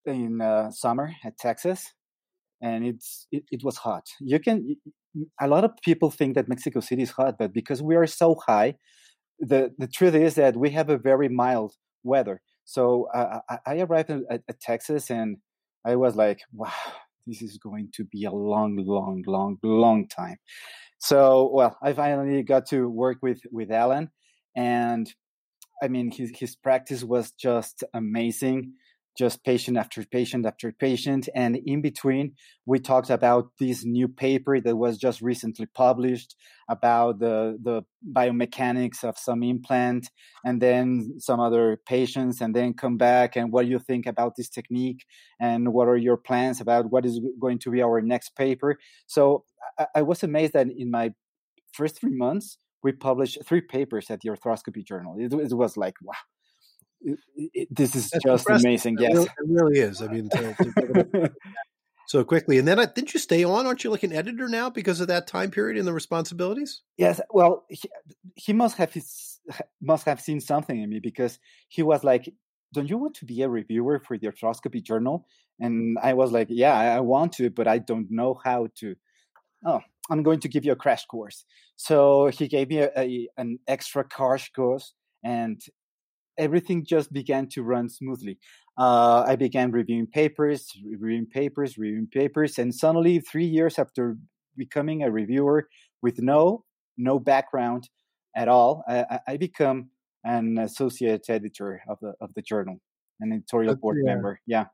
in 0.05 0.41
uh, 0.41 0.71
summer 0.71 1.13
at 1.23 1.37
texas 1.37 1.93
and 2.65 2.83
it's 2.83 3.27
it, 3.31 3.43
it 3.51 3.61
was 3.63 3.77
hot. 3.77 4.05
You 4.19 4.39
can 4.39 4.75
a 5.39 5.47
lot 5.47 5.63
of 5.63 5.71
people 5.83 6.09
think 6.09 6.35
that 6.35 6.49
Mexico 6.49 6.79
City 6.79 7.03
is 7.03 7.11
hot, 7.11 7.35
but 7.37 7.53
because 7.53 7.81
we 7.81 7.95
are 7.95 8.07
so 8.07 8.35
high, 8.47 8.75
the 9.39 9.71
the 9.77 9.87
truth 9.87 10.15
is 10.15 10.35
that 10.35 10.57
we 10.57 10.71
have 10.71 10.89
a 10.89 10.97
very 10.97 11.29
mild 11.29 11.73
weather. 12.03 12.41
So 12.65 13.07
uh, 13.13 13.39
I, 13.67 13.79
arrived 13.81 14.09
at, 14.09 14.41
at, 14.49 14.59
Texas 14.59 15.11
and 15.11 15.37
I 15.85 15.95
was 15.97 16.15
like, 16.15 16.39
wow, 16.51 16.71
this 17.27 17.43
is 17.43 17.59
going 17.59 17.89
to 17.93 18.03
be 18.03 18.25
a 18.25 18.31
long, 18.31 18.75
long, 18.77 19.23
long, 19.27 19.59
long 19.61 20.07
time. 20.07 20.37
So 20.97 21.51
well, 21.53 21.77
I 21.83 21.93
finally 21.93 22.41
got 22.41 22.65
to 22.69 22.89
work 22.89 23.17
with 23.21 23.41
with 23.51 23.71
Alan, 23.71 24.09
and 24.55 25.05
I 25.83 25.87
mean 25.87 26.09
his 26.11 26.31
his 26.35 26.55
practice 26.55 27.03
was 27.03 27.31
just 27.31 27.83
amazing 27.93 28.73
just 29.17 29.43
patient 29.43 29.77
after 29.77 30.03
patient 30.03 30.45
after 30.45 30.71
patient. 30.71 31.29
And 31.33 31.55
in 31.65 31.81
between, 31.81 32.33
we 32.65 32.79
talked 32.79 33.09
about 33.09 33.51
this 33.59 33.85
new 33.85 34.07
paper 34.07 34.59
that 34.59 34.75
was 34.75 34.97
just 34.97 35.21
recently 35.21 35.67
published 35.67 36.35
about 36.69 37.19
the, 37.19 37.57
the 37.61 37.83
biomechanics 38.11 39.03
of 39.03 39.17
some 39.17 39.43
implant 39.43 40.09
and 40.43 40.61
then 40.61 41.15
some 41.19 41.39
other 41.39 41.79
patients, 41.87 42.41
and 42.41 42.55
then 42.55 42.73
come 42.73 42.97
back 42.97 43.35
and 43.35 43.51
what 43.51 43.65
do 43.65 43.71
you 43.71 43.79
think 43.79 44.05
about 44.05 44.35
this 44.35 44.49
technique 44.49 45.05
and 45.39 45.71
what 45.71 45.87
are 45.87 45.97
your 45.97 46.17
plans 46.17 46.59
about 46.59 46.91
what 46.91 47.05
is 47.05 47.19
going 47.39 47.59
to 47.59 47.71
be 47.71 47.81
our 47.81 48.01
next 48.01 48.35
paper. 48.35 48.77
So 49.07 49.45
I, 49.79 49.85
I 49.95 50.01
was 50.01 50.23
amazed 50.23 50.53
that 50.53 50.67
in 50.67 50.91
my 50.91 51.13
first 51.73 51.99
three 51.99 52.15
months, 52.15 52.57
we 52.83 52.91
published 52.91 53.39
three 53.45 53.61
papers 53.61 54.11
at 54.11 54.21
the 54.21 54.29
Arthroscopy 54.29 54.85
Journal. 54.85 55.15
It, 55.17 55.33
it 55.33 55.53
was 55.53 55.75
like, 55.75 55.95
wow, 56.01 56.13
it, 57.05 57.19
it, 57.53 57.75
this 57.75 57.95
is 57.95 58.09
That's 58.09 58.23
just 58.23 58.49
amazing. 58.49 58.97
Yes, 58.99 59.25
it 59.25 59.31
really, 59.45 59.79
is. 59.79 60.01
I 60.01 60.07
mean, 60.07 60.29
to, 60.29 60.55
to 60.55 61.31
so 62.07 62.23
quickly. 62.23 62.57
And 62.57 62.67
then 62.67 62.79
I, 62.79 62.85
didn't 62.85 63.13
you 63.13 63.19
stay 63.19 63.43
on? 63.43 63.65
Aren't 63.65 63.83
you 63.83 63.91
like 63.91 64.03
an 64.03 64.13
editor 64.13 64.47
now 64.47 64.69
because 64.69 64.99
of 64.99 65.07
that 65.07 65.27
time 65.27 65.51
period 65.51 65.77
and 65.77 65.87
the 65.87 65.93
responsibilities? 65.93 66.81
Yes. 66.97 67.21
Well, 67.29 67.65
he, 67.69 67.89
he 68.35 68.53
must 68.53 68.77
have 68.77 68.93
his, 68.93 69.39
must 69.81 70.05
have 70.05 70.19
seen 70.19 70.39
something 70.39 70.81
in 70.81 70.89
me 70.89 70.99
because 70.99 71.39
he 71.69 71.83
was 71.83 72.03
like, 72.03 72.33
"Don't 72.73 72.89
you 72.89 72.97
want 72.97 73.15
to 73.15 73.25
be 73.25 73.41
a 73.43 73.49
reviewer 73.49 73.99
for 73.99 74.17
the 74.17 74.27
Arthroscopy 74.27 74.83
Journal?" 74.83 75.27
And 75.59 75.97
I 76.01 76.13
was 76.13 76.31
like, 76.31 76.47
"Yeah, 76.49 76.73
I 76.73 76.99
want 77.01 77.33
to, 77.33 77.49
but 77.49 77.67
I 77.67 77.77
don't 77.77 78.07
know 78.09 78.39
how 78.43 78.67
to." 78.79 78.95
Oh, 79.63 79.81
I'm 80.09 80.23
going 80.23 80.39
to 80.41 80.47
give 80.47 80.65
you 80.65 80.71
a 80.71 80.75
crash 80.75 81.05
course. 81.05 81.45
So 81.75 82.27
he 82.27 82.47
gave 82.47 82.69
me 82.69 82.79
a, 82.79 82.91
a 82.97 83.27
an 83.37 83.59
extra 83.67 84.03
crash 84.03 84.51
course, 84.51 84.93
and 85.23 85.61
everything 86.37 86.85
just 86.85 87.11
began 87.13 87.47
to 87.49 87.63
run 87.63 87.89
smoothly. 87.89 88.37
Uh, 88.77 89.23
I 89.25 89.35
began 89.35 89.71
reviewing 89.71 90.07
papers, 90.07 90.71
reviewing 90.83 91.25
papers, 91.25 91.77
reviewing 91.77 92.07
papers, 92.07 92.59
and 92.59 92.73
suddenly, 92.73 93.19
three 93.19 93.45
years 93.45 93.79
after 93.79 94.17
becoming 94.57 95.03
a 95.03 95.11
reviewer 95.11 95.67
with 96.01 96.19
no 96.19 96.63
no 96.97 97.19
background 97.19 97.89
at 98.35 98.47
all, 98.47 98.83
I, 98.87 99.19
I 99.27 99.37
become 99.37 99.89
an 100.23 100.57
associate 100.57 101.29
editor 101.29 101.81
of 101.87 101.99
the 102.01 102.13
of 102.19 102.33
the 102.33 102.41
journal, 102.41 102.79
an 103.21 103.31
editorial 103.31 103.75
board 103.75 103.97
yeah. 104.03 104.13
member. 104.13 104.39
Yeah, 104.45 104.65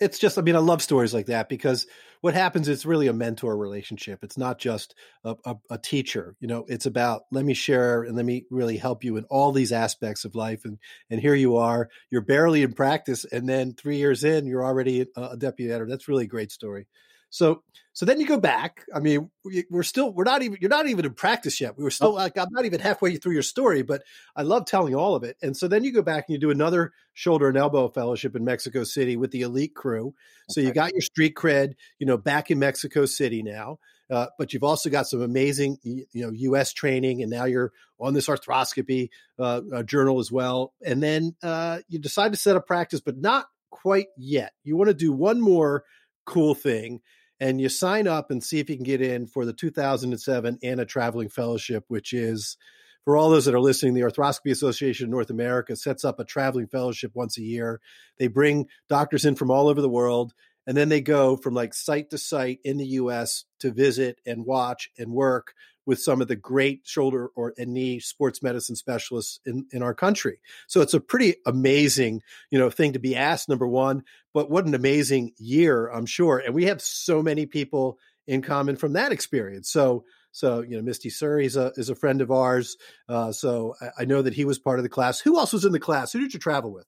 it's 0.00 0.18
just 0.18 0.38
i 0.38 0.42
mean 0.42 0.56
i 0.56 0.60
love 0.60 0.82
stories 0.82 1.14
like 1.14 1.26
that 1.26 1.48
because 1.48 1.86
what 2.20 2.34
happens 2.34 2.68
is 2.68 2.86
really 2.86 3.06
a 3.06 3.12
mentor 3.12 3.56
relationship. 3.56 4.24
It's 4.24 4.38
not 4.38 4.58
just 4.58 4.94
a, 5.24 5.36
a, 5.44 5.56
a, 5.70 5.78
teacher 5.78 6.34
you 6.40 6.48
know 6.48 6.64
it's 6.68 6.86
about 6.86 7.22
let 7.30 7.44
me 7.44 7.54
share 7.54 8.02
and 8.02 8.16
let 8.16 8.24
me 8.24 8.44
really 8.50 8.76
help 8.76 9.04
you 9.04 9.16
in 9.16 9.24
all 9.24 9.52
these 9.52 9.70
aspects 9.70 10.24
of 10.24 10.34
life 10.34 10.64
and 10.64 10.78
and 11.10 11.20
here 11.20 11.34
you 11.34 11.56
are 11.56 11.88
you're 12.10 12.22
barely 12.22 12.62
in 12.62 12.72
practice 12.72 13.24
and 13.30 13.48
then 13.48 13.74
three 13.74 13.98
years 13.98 14.24
in 14.24 14.46
you're 14.46 14.64
already 14.64 15.06
a 15.16 15.36
deputy 15.36 15.70
editor. 15.70 15.86
That's 15.88 16.08
really 16.08 16.24
a 16.24 16.28
great 16.28 16.50
story 16.50 16.86
so 17.30 17.62
so 17.92 18.04
then 18.04 18.20
you 18.20 18.26
go 18.26 18.38
back. 18.38 18.84
I 18.94 19.00
mean, 19.00 19.30
we're 19.70 19.82
still 19.82 20.12
we're 20.12 20.24
not 20.24 20.42
even 20.42 20.58
you're 20.60 20.68
not 20.68 20.86
even 20.86 21.06
in 21.06 21.14
practice 21.14 21.60
yet. 21.62 21.78
We 21.78 21.84
were 21.84 21.90
still 21.90 22.12
like 22.12 22.36
I'm 22.36 22.48
not 22.50 22.66
even 22.66 22.78
halfway 22.78 23.16
through 23.16 23.32
your 23.32 23.42
story, 23.42 23.80
but 23.80 24.02
I 24.36 24.42
love 24.42 24.66
telling 24.66 24.94
all 24.94 25.14
of 25.14 25.24
it. 25.24 25.38
And 25.40 25.56
so 25.56 25.66
then 25.66 25.82
you 25.82 25.92
go 25.92 26.02
back 26.02 26.26
and 26.28 26.34
you 26.34 26.38
do 26.38 26.50
another 26.50 26.92
shoulder 27.14 27.48
and 27.48 27.56
elbow 27.56 27.88
fellowship 27.88 28.36
in 28.36 28.44
Mexico 28.44 28.84
City 28.84 29.16
with 29.16 29.30
the 29.30 29.40
elite 29.40 29.74
crew. 29.74 30.14
So 30.50 30.60
okay. 30.60 30.68
you 30.68 30.74
got 30.74 30.92
your 30.92 31.00
street 31.00 31.34
cred, 31.34 31.72
you 31.98 32.06
know, 32.06 32.18
back 32.18 32.50
in 32.50 32.58
Mexico 32.58 33.06
City 33.06 33.42
now. 33.42 33.78
Uh, 34.10 34.26
but 34.38 34.52
you've 34.52 34.62
also 34.62 34.90
got 34.90 35.06
some 35.06 35.22
amazing, 35.22 35.78
you 35.82 36.06
know, 36.14 36.30
U.S. 36.30 36.72
training, 36.72 37.22
and 37.22 37.30
now 37.30 37.44
you're 37.44 37.72
on 37.98 38.14
this 38.14 38.28
arthroscopy 38.28 39.08
uh, 39.38 39.62
uh, 39.72 39.82
journal 39.82 40.20
as 40.20 40.30
well. 40.30 40.74
And 40.84 41.02
then 41.02 41.34
uh, 41.42 41.78
you 41.88 41.98
decide 41.98 42.32
to 42.32 42.38
set 42.38 42.56
up 42.56 42.66
practice, 42.66 43.00
but 43.00 43.16
not 43.16 43.46
quite 43.70 44.08
yet. 44.16 44.52
You 44.64 44.76
want 44.76 44.88
to 44.88 44.94
do 44.94 45.12
one 45.12 45.40
more 45.40 45.84
cool 46.26 46.54
thing 46.54 47.00
and 47.40 47.60
you 47.60 47.68
sign 47.68 48.08
up 48.08 48.30
and 48.30 48.42
see 48.42 48.58
if 48.58 48.70
you 48.70 48.76
can 48.76 48.84
get 48.84 49.02
in 49.02 49.26
for 49.26 49.44
the 49.44 49.52
2007 49.52 50.58
AANA 50.62 50.88
Traveling 50.88 51.28
Fellowship, 51.28 51.84
which 51.88 52.12
is 52.12 52.56
for 53.04 53.16
all 53.16 53.30
those 53.30 53.44
that 53.44 53.54
are 53.54 53.60
listening, 53.60 53.94
the 53.94 54.00
Arthroscopy 54.00 54.50
Association 54.50 55.04
of 55.04 55.10
North 55.10 55.30
America 55.30 55.76
sets 55.76 56.04
up 56.04 56.18
a 56.18 56.24
traveling 56.24 56.66
fellowship 56.66 57.12
once 57.14 57.38
a 57.38 57.42
year. 57.42 57.80
They 58.18 58.26
bring 58.26 58.66
doctors 58.88 59.24
in 59.24 59.36
from 59.36 59.50
all 59.50 59.68
over 59.68 59.80
the 59.80 59.88
world, 59.88 60.32
and 60.66 60.76
then 60.76 60.88
they 60.88 61.00
go 61.00 61.36
from 61.36 61.54
like 61.54 61.74
site 61.74 62.10
to 62.10 62.18
site 62.18 62.60
in 62.64 62.76
the 62.76 62.86
US 62.86 63.44
to 63.60 63.70
visit 63.70 64.20
and 64.26 64.44
watch 64.44 64.90
and 64.98 65.12
work 65.12 65.54
with 65.86 66.00
some 66.00 66.20
of 66.20 66.28
the 66.28 66.36
great 66.36 66.80
shoulder 66.84 67.30
or 67.36 67.54
and 67.56 67.72
knee 67.72 68.00
sports 68.00 68.42
medicine 68.42 68.74
specialists 68.74 69.38
in, 69.46 69.66
in 69.70 69.82
our 69.82 69.94
country. 69.94 70.40
So 70.66 70.80
it's 70.80 70.94
a 70.94 71.00
pretty 71.00 71.36
amazing, 71.46 72.22
you 72.50 72.58
know, 72.58 72.70
thing 72.70 72.94
to 72.94 72.98
be 72.98 73.14
asked, 73.14 73.48
number 73.48 73.66
one. 73.66 74.02
But 74.34 74.50
what 74.50 74.66
an 74.66 74.74
amazing 74.74 75.32
year, 75.38 75.88
I'm 75.88 76.06
sure. 76.06 76.38
And 76.38 76.54
we 76.54 76.64
have 76.64 76.82
so 76.82 77.22
many 77.22 77.46
people 77.46 77.98
in 78.26 78.42
common 78.42 78.76
from 78.76 78.94
that 78.94 79.12
experience. 79.12 79.70
So 79.70 80.04
so 80.32 80.60
you 80.60 80.76
know, 80.76 80.82
Misty 80.82 81.08
Suri 81.08 81.46
is 81.46 81.56
a 81.56 81.72
is 81.76 81.88
a 81.88 81.94
friend 81.94 82.20
of 82.20 82.30
ours. 82.30 82.76
Uh, 83.08 83.32
so 83.32 83.74
I, 83.80 84.02
I, 84.02 84.04
know 84.04 84.20
that 84.20 84.34
he 84.34 84.44
was 84.44 84.58
part 84.58 84.78
of 84.78 84.82
the 84.82 84.90
class. 84.90 85.18
Who 85.20 85.38
else 85.38 85.54
was 85.54 85.64
in 85.64 85.72
the 85.72 85.80
class? 85.80 86.12
Who 86.12 86.20
did 86.20 86.34
you 86.34 86.40
travel 86.40 86.72
with? 86.74 86.84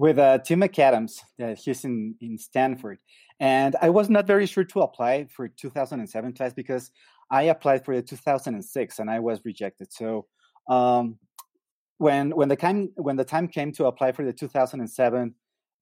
With 0.00 0.18
uh, 0.18 0.38
Tim 0.38 0.62
McAdams. 0.62 1.20
Uh, 1.38 1.54
he's 1.54 1.84
in 1.84 2.14
in 2.22 2.38
Stanford, 2.38 3.00
and 3.38 3.76
I 3.82 3.90
was 3.90 4.08
not 4.08 4.26
very 4.26 4.46
sure 4.46 4.64
to 4.64 4.80
apply 4.80 5.26
for 5.26 5.46
2007 5.46 6.32
class 6.32 6.54
because 6.54 6.90
I 7.30 7.42
applied 7.42 7.84
for 7.84 7.94
the 7.94 8.00
2006 8.00 8.98
and 8.98 9.10
I 9.10 9.18
was 9.18 9.44
rejected. 9.44 9.92
So 9.92 10.24
um, 10.70 11.18
when 11.98 12.30
when 12.30 12.48
the 12.48 12.56
time 12.56 12.88
when 12.96 13.16
the 13.16 13.26
time 13.26 13.46
came 13.46 13.72
to 13.72 13.88
apply 13.88 14.12
for 14.12 14.24
the 14.24 14.32
2007 14.32 15.34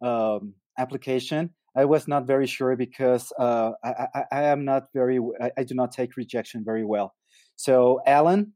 um, 0.03 0.55
application, 0.77 1.51
I 1.77 1.85
was 1.85 2.09
not 2.09 2.27
very 2.27 2.49
sure 2.49 2.75
because 2.75 3.33
uh, 3.39 3.71
I, 3.85 4.09
I, 4.17 4.25
I, 4.33 4.43
am 4.47 4.65
not 4.65 4.89
very 4.93 5.21
I, 5.41 5.53
I, 5.59 5.63
do 5.63 5.77
not 5.77 5.93
take 5.93 6.17
rejection 6.17 6.65
very 6.65 6.85
well. 6.85 7.15
So 7.55 8.01
Alan 8.05 8.53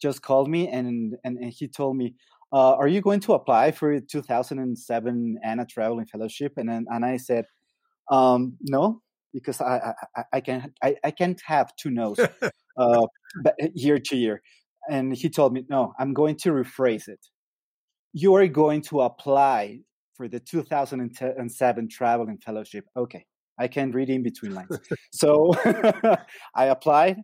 just 0.00 0.22
called 0.22 0.48
me 0.48 0.68
and 0.68 1.16
and, 1.22 1.36
and 1.36 1.52
he 1.52 1.68
told 1.68 1.98
me, 1.98 2.14
uh, 2.52 2.74
"Are 2.74 2.88
you 2.88 3.00
going 3.00 3.20
to 3.20 3.34
apply 3.34 3.72
for 3.72 3.98
2007 4.00 5.38
AANA 5.44 5.68
Traveling 5.68 6.06
Fellowship?" 6.06 6.54
And 6.56 6.68
then, 6.68 6.86
and 6.88 7.04
I 7.04 7.16
said, 7.16 7.46
um, 8.10 8.56
"No, 8.60 9.02
because 9.32 9.60
I 9.60 9.94
I, 10.16 10.24
I 10.34 10.40
can 10.40 10.72
I, 10.82 10.96
I 11.04 11.10
can't 11.10 11.40
have 11.46 11.74
two 11.76 11.90
no's 11.90 12.18
uh, 12.76 13.06
year 13.74 13.98
to 13.98 14.16
year. 14.16 14.42
And 14.88 15.14
he 15.14 15.28
told 15.28 15.52
me, 15.52 15.64
no, 15.68 15.94
I'm 15.98 16.12
going 16.12 16.36
to 16.42 16.50
rephrase 16.50 17.08
it. 17.08 17.24
You 18.12 18.34
are 18.34 18.46
going 18.48 18.82
to 18.82 19.02
apply 19.02 19.80
for 20.14 20.28
the 20.28 20.40
2007 20.40 21.88
traveling 21.88 22.38
fellowship. 22.38 22.84
Okay, 22.96 23.24
I 23.58 23.68
can 23.68 23.92
read 23.92 24.10
in 24.10 24.22
between 24.22 24.54
lines. 24.54 24.78
so 25.12 25.54
I 26.54 26.66
applied. 26.66 27.18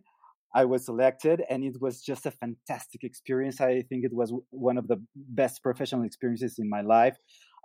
I 0.53 0.65
was 0.65 0.85
selected, 0.85 1.43
and 1.49 1.63
it 1.63 1.79
was 1.79 2.01
just 2.01 2.25
a 2.25 2.31
fantastic 2.31 3.03
experience. 3.03 3.61
I 3.61 3.83
think 3.83 4.03
it 4.03 4.13
was 4.13 4.33
one 4.49 4.77
of 4.77 4.87
the 4.87 5.01
best 5.15 5.61
professional 5.61 6.03
experiences 6.03 6.57
in 6.57 6.69
my 6.69 6.81
life. 6.81 7.17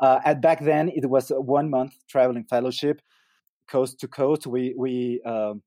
Uh, 0.02 0.20
at 0.24 0.42
back 0.42 0.60
then, 0.60 0.90
it 0.90 1.08
was 1.08 1.30
a 1.30 1.40
one 1.40 1.70
month 1.70 1.94
traveling 2.08 2.44
fellowship, 2.44 3.00
coast 3.70 4.00
to 4.00 4.08
coast. 4.08 4.46
We 4.46 4.74
we 4.76 5.22
um, 5.24 5.62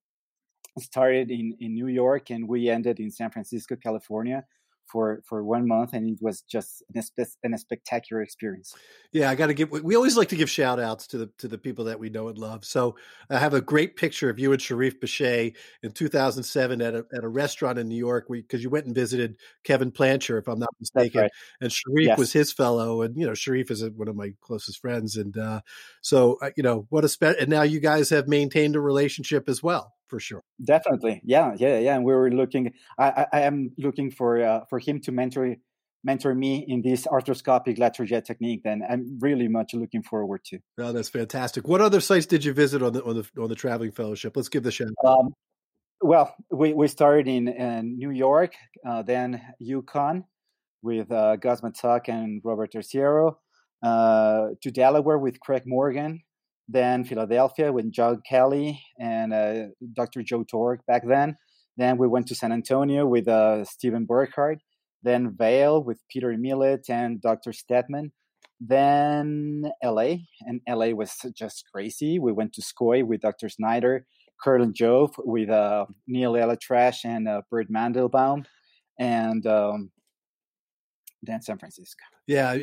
started 0.80 1.32
in 1.32 1.56
in 1.60 1.74
New 1.74 1.88
York 1.88 2.30
and 2.30 2.48
we 2.48 2.70
ended 2.70 3.00
in 3.00 3.10
San 3.10 3.32
Francisco, 3.32 3.76
California 3.76 4.44
for 4.88 5.22
for 5.26 5.44
one 5.44 5.68
month 5.68 5.94
and 5.94 6.10
it 6.10 6.18
was 6.22 6.42
just 6.42 6.84
an, 6.96 7.04
an 7.44 7.54
a 7.54 7.58
spectacular 7.58 8.22
experience 8.22 8.74
yeah 9.12 9.30
i 9.30 9.36
got 9.36 9.48
to 9.48 9.54
give 9.54 9.70
we 9.72 9.96
always 9.96 10.18
like 10.18 10.30
to 10.30 10.36
give 10.36 10.50
shout 10.50 10.80
outs 10.80 11.08
to 11.08 11.18
the 11.18 11.30
to 11.38 11.48
the 11.48 11.58
people 11.58 11.86
that 11.86 12.00
we 12.00 12.10
know 12.10 12.30
and 12.30 12.38
love 12.38 12.64
so 12.64 12.96
i 13.30 13.38
have 13.38 13.54
a 13.54 13.62
great 13.62 13.96
picture 13.96 14.30
of 14.30 14.40
you 14.40 14.52
and 14.52 14.62
sharif 14.62 15.00
Bechet 15.00 15.56
in 15.84 15.92
2007 15.92 16.82
at 16.82 16.96
a, 16.96 17.06
at 17.14 17.24
a 17.24 17.28
restaurant 17.28 17.78
in 17.78 17.88
new 17.88 17.96
york 17.96 18.28
because 18.30 18.64
you 18.64 18.70
went 18.70 18.86
and 18.86 18.96
visited 18.96 19.36
kevin 19.64 19.92
plancher 19.92 20.40
if 20.40 20.48
i'm 20.48 20.60
not 20.60 20.74
mistaken 20.80 21.22
right. 21.22 21.32
and 21.62 21.72
sharif 21.72 22.08
yes. 22.08 22.18
was 22.18 22.34
his 22.34 22.52
fellow 22.52 23.02
and 23.02 23.18
you 23.18 23.26
know 23.26 23.34
sharif 23.34 23.70
is 23.70 23.84
one 23.96 24.08
of 24.08 24.16
my 24.16 24.32
closest 24.42 24.80
friends 24.80 25.18
and 25.18 25.38
uh, 25.38 25.62
so 26.02 26.38
uh, 26.42 26.50
you 26.56 26.64
know 26.64 26.86
what 26.90 27.04
a 27.04 27.10
spe- 27.10 27.38
and 27.40 27.50
now 27.50 27.62
you 27.62 27.80
guys 27.80 28.10
have 28.10 28.28
maintained 28.28 28.76
a 28.76 28.80
relationship 28.80 29.50
as 29.50 29.62
well 29.62 29.97
for 30.08 30.20
sure. 30.20 30.44
Definitely, 30.64 31.22
yeah, 31.24 31.54
yeah, 31.58 31.80
yeah. 31.80 31.96
And 31.96 32.04
we 32.04 32.14
were 32.14 32.32
looking. 32.32 32.74
I, 32.98 33.26
I, 33.32 33.42
am 33.42 33.72
looking 33.78 34.12
for 34.12 34.42
uh, 34.42 34.66
for 34.70 34.80
him 34.80 35.00
to 35.02 35.12
mentor 35.12 35.56
mentor 36.04 36.34
me 36.34 36.66
in 36.68 36.82
this 36.82 37.06
arthroscopic 37.06 37.78
Latarjet 37.78 38.26
technique. 38.26 38.62
Then 38.64 38.82
I'm 38.90 39.20
really 39.20 39.48
much 39.48 39.74
looking 39.74 40.04
forward 40.04 40.44
to. 40.46 40.60
Oh, 40.80 40.92
that's 40.92 41.10
fantastic. 41.10 41.68
What 41.68 41.82
other 41.82 42.00
sites 42.00 42.26
did 42.26 42.44
you 42.44 42.54
visit 42.54 42.82
on 42.82 42.94
the 42.94 43.04
on 43.04 43.16
the 43.16 43.42
on 43.42 43.50
the 43.50 43.56
traveling 43.56 43.92
fellowship? 43.92 44.36
Let's 44.36 44.50
give 44.50 44.64
the 44.64 44.72
shout. 44.72 44.90
Um, 45.06 45.34
well, 46.02 46.36
we 46.52 46.74
we 46.74 46.88
started 46.88 47.28
in, 47.28 47.48
in 47.48 47.98
New 47.98 48.12
York, 48.12 48.54
uh, 48.88 49.02
then 49.02 49.42
UConn 49.62 50.24
with 50.82 51.12
uh, 51.12 51.36
Gus 51.38 51.62
Mazzocca 51.62 52.10
and 52.10 52.42
Robert 52.44 52.72
Arciero, 52.74 53.38
uh, 53.84 54.50
to 54.62 54.72
Delaware 54.72 55.18
with 55.18 55.40
Craig 55.40 55.64
Morgan, 55.66 56.22
then 56.68 57.04
Philadelphia 57.06 57.72
with 57.72 57.92
John 57.92 58.22
Kelly 58.28 58.84
and 59.00 59.34
uh, 59.34 59.68
Dr. 59.94 60.22
Joe 60.24 60.44
Torg 60.44 60.82
back 60.88 61.08
then. 61.08 61.38
Then 61.78 61.98
we 61.98 62.08
went 62.08 62.28
to 62.28 62.36
San 62.36 62.52
Antonio 62.52 63.06
with 63.06 63.28
uh, 63.28 63.64
Stephen 63.64 64.06
Burkhart. 64.06 64.58
Then 65.04 65.36
Vail 65.38 65.84
with 65.84 66.00
Peter 66.10 66.36
Millett 66.38 66.90
and 66.90 67.22
Dr. 67.22 67.54
Steadman. 67.54 68.12
Then 68.60 69.72
LA, 69.84 70.16
and 70.42 70.62
LA 70.68 70.88
was 70.88 71.14
just 71.36 71.66
crazy. 71.72 72.18
We 72.18 72.32
went 72.32 72.54
to 72.54 72.62
SCOI 72.62 73.06
with 73.06 73.22
Dr. 73.22 73.50
Snyder, 73.50 74.06
Kerlan-Jobe 74.44 75.14
with 75.20 75.50
uh, 75.50 75.86
Neil 76.08 76.34
ElAttrache 76.34 77.06
and 77.06 77.28
uh, 77.28 77.42
Bert 77.52 77.68
Mandelbaum, 77.72 78.46
and 79.00 79.46
um, 79.46 79.92
than 81.28 81.42
San 81.42 81.58
Francisco. 81.58 82.04
Yeah. 82.26 82.58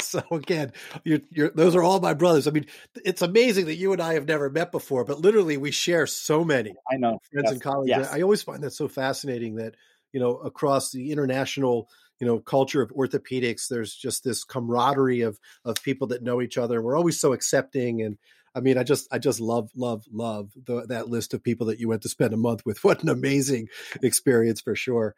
So 0.00 0.22
again, 0.30 0.72
you're, 1.04 1.20
you're, 1.30 1.50
those 1.50 1.76
are 1.76 1.82
all 1.82 2.00
my 2.00 2.14
brothers. 2.14 2.46
I 2.46 2.52
mean, 2.52 2.66
it's 3.04 3.20
amazing 3.20 3.66
that 3.66 3.74
you 3.74 3.92
and 3.92 4.00
I 4.00 4.14
have 4.14 4.26
never 4.26 4.48
met 4.48 4.72
before, 4.72 5.04
but 5.04 5.20
literally 5.20 5.58
we 5.58 5.70
share 5.72 6.06
so 6.06 6.42
many. 6.42 6.74
I 6.90 6.96
know 6.96 7.18
friends 7.30 7.44
yes. 7.44 7.52
and 7.52 7.62
colleagues. 7.62 7.90
Yes. 7.90 8.08
I 8.10 8.22
always 8.22 8.42
find 8.42 8.62
that 8.62 8.70
so 8.70 8.88
fascinating 8.88 9.56
that 9.56 9.74
you 10.12 10.20
know 10.20 10.36
across 10.36 10.90
the 10.90 11.10
international 11.12 11.88
you 12.18 12.26
know 12.26 12.38
culture 12.38 12.80
of 12.80 12.90
orthopedics, 12.90 13.68
there's 13.68 13.94
just 13.94 14.24
this 14.24 14.44
camaraderie 14.44 15.20
of 15.20 15.38
of 15.64 15.76
people 15.82 16.06
that 16.06 16.22
know 16.22 16.40
each 16.40 16.56
other. 16.56 16.80
We're 16.80 16.96
always 16.96 17.20
so 17.20 17.32
accepting 17.32 18.02
and. 18.02 18.16
I 18.54 18.60
mean, 18.60 18.78
I 18.78 18.82
just, 18.82 19.08
I 19.12 19.18
just 19.18 19.40
love, 19.40 19.70
love, 19.74 20.04
love 20.12 20.52
the, 20.54 20.86
that 20.86 21.08
list 21.08 21.34
of 21.34 21.42
people 21.42 21.66
that 21.66 21.80
you 21.80 21.88
went 21.88 22.02
to 22.02 22.08
spend 22.08 22.32
a 22.32 22.38
month 22.38 22.64
with. 22.64 22.78
What 22.84 23.02
an 23.02 23.08
amazing 23.08 23.68
experience 24.02 24.60
for 24.60 24.76
sure. 24.76 25.14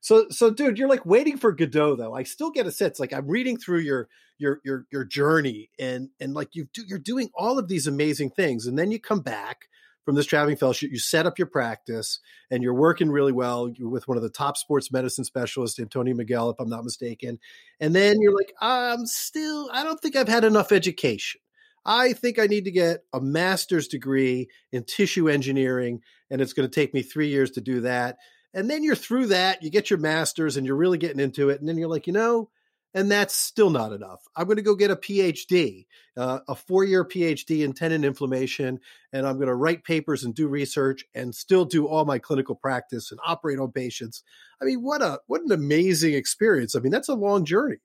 So, 0.00 0.26
so, 0.30 0.50
dude, 0.50 0.78
you're 0.78 0.88
like 0.88 1.06
waiting 1.06 1.38
for 1.38 1.52
Godot, 1.52 1.96
though. 1.96 2.14
I 2.14 2.24
still 2.24 2.50
get 2.50 2.66
a 2.66 2.72
sense, 2.72 3.00
like 3.00 3.12
I'm 3.12 3.26
reading 3.26 3.56
through 3.56 3.80
your 3.80 4.08
your 4.38 4.60
your 4.64 4.86
your 4.90 5.04
journey, 5.04 5.70
and 5.78 6.10
and 6.20 6.34
like 6.34 6.54
you 6.54 6.68
do, 6.72 6.82
you're 6.86 6.98
doing 6.98 7.30
all 7.34 7.58
of 7.58 7.68
these 7.68 7.86
amazing 7.86 8.30
things, 8.30 8.66
and 8.66 8.78
then 8.78 8.90
you 8.90 9.00
come 9.00 9.20
back 9.20 9.68
from 10.04 10.14
this 10.14 10.26
traveling 10.26 10.56
fellowship, 10.56 10.90
you 10.90 10.98
set 10.98 11.24
up 11.24 11.38
your 11.38 11.46
practice, 11.46 12.20
and 12.50 12.62
you're 12.62 12.74
working 12.74 13.10
really 13.10 13.32
well. 13.32 13.68
You're 13.68 13.88
with 13.88 14.06
one 14.06 14.18
of 14.18 14.22
the 14.22 14.28
top 14.28 14.58
sports 14.58 14.92
medicine 14.92 15.24
specialists, 15.24 15.78
Antonio 15.78 16.14
Miguel, 16.14 16.50
if 16.50 16.60
I'm 16.60 16.68
not 16.68 16.84
mistaken, 16.84 17.38
and 17.80 17.94
then 17.94 18.16
you're 18.20 18.34
like, 18.34 18.52
I'm 18.60 19.06
still, 19.06 19.70
I 19.72 19.82
don't 19.84 20.00
think 20.00 20.16
I've 20.16 20.28
had 20.28 20.44
enough 20.44 20.72
education. 20.72 21.40
I 21.84 22.12
think 22.12 22.38
I 22.38 22.46
need 22.46 22.64
to 22.64 22.70
get 22.70 23.04
a 23.12 23.20
master's 23.20 23.88
degree 23.88 24.48
in 24.72 24.84
tissue 24.84 25.28
engineering, 25.28 26.00
and 26.30 26.40
it's 26.40 26.52
going 26.52 26.68
to 26.68 26.74
take 26.74 26.94
me 26.94 27.02
three 27.02 27.28
years 27.28 27.52
to 27.52 27.60
do 27.60 27.82
that. 27.82 28.16
And 28.54 28.70
then 28.70 28.84
you're 28.84 28.94
through 28.94 29.26
that, 29.26 29.62
you 29.62 29.70
get 29.70 29.90
your 29.90 29.98
master's 29.98 30.56
and 30.56 30.64
you're 30.64 30.76
really 30.76 30.98
getting 30.98 31.20
into 31.20 31.50
it. 31.50 31.58
And 31.58 31.68
then 31.68 31.76
you're 31.76 31.88
like, 31.88 32.06
you 32.06 32.12
know, 32.12 32.50
and 32.94 33.10
that's 33.10 33.34
still 33.34 33.70
not 33.70 33.92
enough. 33.92 34.22
I'm 34.36 34.46
going 34.46 34.56
to 34.56 34.62
go 34.62 34.76
get 34.76 34.92
a 34.92 34.96
PhD, 34.96 35.86
uh, 36.16 36.38
a 36.46 36.54
four 36.54 36.84
year 36.84 37.04
PhD 37.04 37.64
in 37.64 37.72
tendon 37.72 38.04
inflammation, 38.04 38.78
and 39.12 39.26
I'm 39.26 39.36
going 39.36 39.48
to 39.48 39.54
write 39.54 39.82
papers 39.82 40.22
and 40.22 40.32
do 40.32 40.46
research 40.46 41.04
and 41.14 41.34
still 41.34 41.64
do 41.64 41.88
all 41.88 42.04
my 42.04 42.20
clinical 42.20 42.54
practice 42.54 43.10
and 43.10 43.18
operate 43.26 43.58
on 43.58 43.72
patients. 43.72 44.22
I 44.62 44.66
mean, 44.66 44.82
what 44.82 45.02
a 45.02 45.18
what 45.26 45.42
an 45.42 45.50
amazing 45.50 46.14
experience. 46.14 46.76
I 46.76 46.78
mean, 46.78 46.92
that's 46.92 47.08
a 47.08 47.14
long 47.14 47.44
journey. 47.44 47.78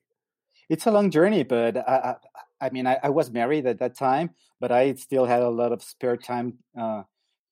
It's 0.70 0.86
a 0.86 0.92
long 0.92 1.10
journey, 1.10 1.42
but 1.42 1.78
I, 1.78 1.82
I, 1.82 2.16
I 2.62 2.70
mean, 2.70 2.88
I, 2.88 2.98
I, 3.04 3.10
was 3.10 3.32
married 3.32 3.66
at 3.66 3.80
that 3.80 3.98
time, 3.98 4.32
but 4.60 4.72
I 4.72 4.94
still 4.96 5.26
had 5.26 5.42
a 5.42 5.50
lot 5.50 5.72
of 5.72 5.82
spare 5.82 6.18
time 6.18 6.60
uh, 6.80 7.04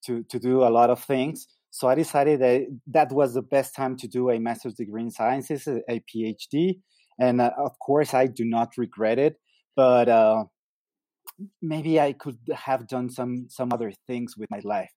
to 0.05 0.23
to 0.23 0.39
do 0.39 0.63
a 0.63 0.69
lot 0.69 0.89
of 0.89 1.03
things. 1.03 1.47
So 1.71 1.87
I 1.87 1.95
decided 1.95 2.39
that 2.41 2.65
that 2.87 3.11
was 3.11 3.33
the 3.33 3.41
best 3.41 3.75
time 3.75 3.97
to 3.97 4.07
do 4.07 4.29
a 4.29 4.39
master's 4.39 4.73
degree 4.73 5.03
in 5.03 5.11
sciences, 5.11 5.67
a, 5.67 6.01
PhD. 6.09 6.79
And 7.19 7.41
uh, 7.41 7.51
of 7.57 7.77
course, 7.79 8.13
I 8.13 8.27
do 8.27 8.45
not 8.45 8.77
regret 8.77 9.19
it, 9.19 9.35
but 9.75 10.09
uh, 10.09 10.45
maybe 11.61 11.99
I 11.99 12.13
could 12.13 12.37
have 12.53 12.87
done 12.87 13.09
some 13.09 13.47
some 13.49 13.71
other 13.71 13.91
things 14.07 14.35
with 14.37 14.49
my 14.49 14.61
life. 14.63 14.91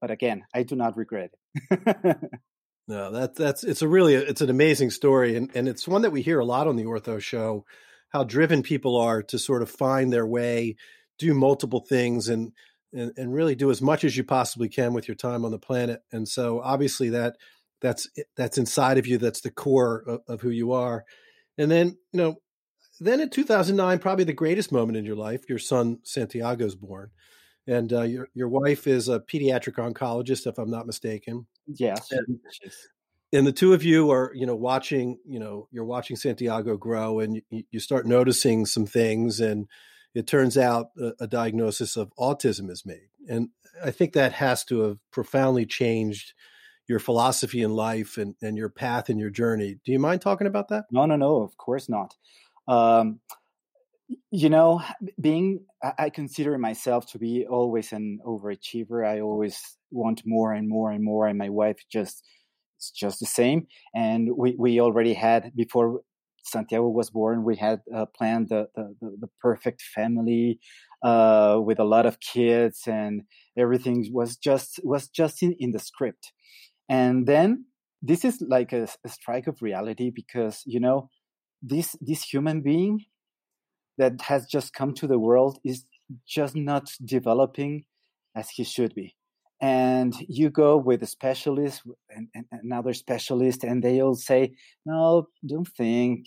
But 0.00 0.10
again, 0.10 0.44
I 0.54 0.62
do 0.62 0.76
not 0.76 0.96
regret 0.96 1.30
it. 1.32 2.16
no, 2.88 3.12
that 3.12 3.34
that's 3.34 3.64
it's 3.64 3.82
a 3.82 3.88
really 3.88 4.14
it's 4.14 4.40
an 4.40 4.50
amazing 4.50 4.90
story, 4.90 5.36
and 5.36 5.50
and 5.54 5.68
it's 5.68 5.88
one 5.88 6.02
that 6.02 6.12
we 6.12 6.22
hear 6.22 6.38
a 6.38 6.44
lot 6.44 6.66
on 6.66 6.76
the 6.76 6.84
Ortho 6.84 7.20
Show, 7.20 7.64
how 8.10 8.24
driven 8.24 8.62
people 8.62 8.96
are 8.96 9.22
to 9.24 9.38
sort 9.38 9.62
of 9.62 9.70
find 9.70 10.12
their 10.12 10.26
way, 10.26 10.76
do 11.18 11.34
multiple 11.34 11.80
things, 11.80 12.28
and 12.28 12.52
and, 12.92 13.12
and 13.16 13.34
really 13.34 13.54
do 13.54 13.70
as 13.70 13.82
much 13.82 14.04
as 14.04 14.16
you 14.16 14.24
possibly 14.24 14.68
can 14.68 14.92
with 14.92 15.08
your 15.08 15.16
time 15.16 15.44
on 15.44 15.50
the 15.50 15.58
planet. 15.58 16.00
And 16.12 16.28
so 16.28 16.60
obviously 16.62 17.10
that 17.10 17.36
that's 17.80 18.08
that's 18.36 18.58
inside 18.58 18.98
of 18.98 19.06
you. 19.06 19.18
That's 19.18 19.40
the 19.40 19.50
core 19.50 20.02
of, 20.06 20.20
of 20.28 20.40
who 20.40 20.50
you 20.50 20.72
are. 20.72 21.04
And 21.58 21.70
then 21.70 21.98
you 22.12 22.18
know, 22.18 22.36
then 23.00 23.20
in 23.20 23.28
2009, 23.28 23.98
probably 23.98 24.24
the 24.24 24.32
greatest 24.32 24.72
moment 24.72 24.96
in 24.96 25.04
your 25.04 25.16
life, 25.16 25.48
your 25.48 25.58
son 25.58 25.98
Santiago's 26.04 26.74
born, 26.74 27.10
and 27.66 27.92
uh, 27.92 28.02
your 28.02 28.28
your 28.34 28.48
wife 28.48 28.86
is 28.86 29.08
a 29.08 29.20
pediatric 29.20 29.74
oncologist, 29.74 30.46
if 30.46 30.58
I'm 30.58 30.70
not 30.70 30.86
mistaken. 30.86 31.46
Yes. 31.66 32.10
And, 32.10 32.38
and 33.36 33.46
the 33.46 33.52
two 33.52 33.72
of 33.72 33.84
you 33.84 34.10
are 34.10 34.32
you 34.34 34.46
know 34.46 34.56
watching 34.56 35.18
you 35.26 35.38
know 35.38 35.68
you're 35.70 35.84
watching 35.84 36.16
santiago 36.16 36.76
grow 36.76 37.20
and 37.20 37.42
you, 37.50 37.64
you 37.70 37.80
start 37.80 38.06
noticing 38.06 38.66
some 38.66 38.86
things 38.86 39.40
and 39.40 39.68
it 40.16 40.26
turns 40.26 40.56
out 40.56 40.92
a, 40.98 41.12
a, 41.20 41.26
diagnosis 41.26 41.94
of 41.94 42.10
autism 42.18 42.70
is 42.70 42.86
made. 42.86 43.10
And 43.28 43.50
I 43.84 43.90
think 43.90 44.14
that 44.14 44.32
has 44.32 44.64
to 44.64 44.80
have 44.80 44.98
profoundly 45.10 45.66
changed 45.66 46.32
your 46.88 46.98
philosophy 46.98 47.60
in 47.60 47.72
life 47.72 48.16
and, 48.16 48.34
and 48.40 48.56
your 48.56 48.70
path 48.70 49.10
and 49.10 49.20
your 49.20 49.28
journey. 49.28 49.76
Do 49.84 49.92
you 49.92 49.98
mind 49.98 50.22
talking 50.22 50.46
about 50.46 50.68
that? 50.68 50.86
No, 50.90 51.04
no, 51.04 51.16
no, 51.16 51.42
of 51.42 51.58
course 51.58 51.90
not. 51.90 52.14
Um, 52.66 53.20
you 54.30 54.48
know, 54.48 54.82
being, 55.20 55.66
I 55.82 56.08
consider 56.08 56.56
myself 56.56 57.06
to 57.12 57.18
be 57.18 57.46
always 57.46 57.92
an 57.92 58.20
overachiever. 58.24 59.06
I 59.06 59.20
always 59.20 59.60
want 59.90 60.22
more 60.24 60.54
and 60.54 60.66
more 60.66 60.92
and 60.92 61.04
more. 61.04 61.26
And 61.26 61.36
my 61.36 61.50
wife 61.50 61.76
just, 61.90 62.24
it's 62.76 62.90
just 62.90 63.20
the 63.20 63.26
same. 63.26 63.66
And 63.94 64.30
we, 64.36 64.54
we 64.58 64.80
already 64.80 65.14
had, 65.14 65.52
before 65.54 66.00
Santiago 66.44 66.88
was 66.88 67.10
born, 67.10 67.44
we 67.44 67.56
had 67.56 67.80
uh, 67.94 68.06
planned 68.06 68.48
the, 68.48 68.68
the, 68.74 68.94
the, 69.00 69.28
perfect 69.40 69.82
family 69.82 70.60
uh, 71.02 71.58
with 71.62 71.78
a 71.78 71.84
lot 71.84 72.06
of 72.06 72.20
kids, 72.20 72.82
and 72.86 73.22
everything 73.58 74.08
was 74.12 74.36
just 74.36 74.80
was 74.84 75.08
just 75.08 75.42
in, 75.42 75.56
in 75.58 75.72
the 75.72 75.78
script. 75.78 76.32
And 76.88 77.26
then 77.26 77.66
this 78.00 78.24
is 78.24 78.40
like 78.40 78.72
a, 78.72 78.86
a 79.04 79.08
strike 79.08 79.48
of 79.48 79.60
reality 79.60 80.10
because 80.14 80.62
you 80.66 80.78
know 80.78 81.10
this 81.62 81.96
this 82.00 82.22
human 82.22 82.60
being 82.62 83.04
that 83.98 84.20
has 84.22 84.46
just 84.46 84.72
come 84.72 84.94
to 84.94 85.06
the 85.06 85.18
world 85.18 85.58
is 85.64 85.84
just 86.28 86.54
not 86.54 86.92
developing 87.04 87.84
as 88.36 88.50
he 88.50 88.62
should 88.62 88.94
be 88.94 89.16
and 89.60 90.14
you 90.28 90.50
go 90.50 90.76
with 90.76 91.02
a 91.02 91.06
specialist 91.06 91.82
and, 92.10 92.28
and, 92.34 92.44
another 92.52 92.92
specialist 92.92 93.64
and 93.64 93.82
they 93.82 94.02
all 94.02 94.14
say 94.14 94.54
no 94.84 95.28
don't 95.46 95.68
think 95.68 96.26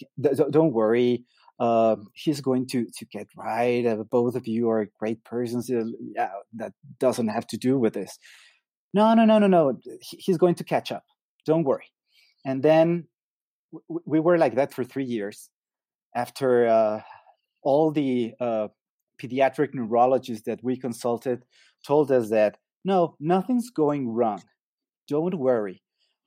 don't 0.50 0.74
worry 0.74 1.24
uh, 1.60 1.96
he's 2.13 2.42
going 2.42 2.65
to 2.65 2.88
to 2.98 3.06
get 3.06 3.28
right 3.38 3.86
uh, 3.86 3.98
both 4.10 4.36
of 4.36 4.48
you 4.48 4.70
are 4.70 4.89
great 5.00 5.24
persons 5.24 5.70
uh, 5.70 5.84
yeah 6.15 6.30
that 6.54 6.74
doesn't 7.00 7.28
have 7.28 7.46
to 7.46 7.58
do 7.58 7.78
with 7.78 7.94
this 7.94 8.18
no, 8.94 9.13
no, 9.13 9.26
no, 9.26 9.38
no, 9.39 9.48
no. 9.48 9.80
He's 10.02 10.38
going 10.38 10.56
to 10.56 10.63
catch 10.63 10.92
up. 10.92 11.04
Don't 11.46 11.63
worry. 11.63 11.92
And 12.46 12.63
then 12.63 13.08
we 13.88 14.20
were 14.20 14.38
like 14.38 14.56
that 14.56 14.74
for 14.74 14.84
three 14.84 15.04
years. 15.04 15.50
After 16.15 16.68
uh, 16.68 17.02
all 17.62 17.92
the 17.92 18.34
uh, 18.39 18.70
pediatric 19.22 19.74
neurologists 19.74 20.46
that 20.46 20.63
we 20.63 20.76
consulted 20.76 21.44
told 21.86 22.12
us 22.12 22.30
that 22.30 22.58
no, 22.84 23.15
nothing's 23.20 23.70
going 23.70 24.10
wrong. 24.10 24.42
Don't 25.08 25.38
worry. 25.38 25.82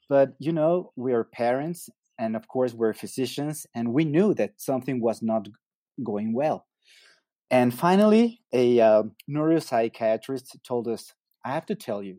But 0.09 0.35
you 0.39 0.53
know, 0.53 0.93
we 0.97 1.13
are 1.13 1.25
parents, 1.25 1.89
and 2.19 2.37
of 2.37 2.49
course, 2.49 2.75
we're 2.75 2.93
physicians, 2.93 3.67
and 3.75 3.93
we 3.93 4.05
knew 4.05 4.35
that 4.35 4.61
something 4.61 5.01
was 5.01 5.23
not 5.23 5.49
going 6.05 6.35
well. 6.35 6.67
And 7.51 7.73
finally, 7.73 8.41
a 8.53 8.81
uh, 8.81 9.03
neuropsychiatrist 9.31 10.57
told 10.67 10.89
us, 10.89 11.13
I 11.45 11.53
have 11.53 11.67
to 11.67 11.75
tell 11.75 12.03
you, 12.03 12.19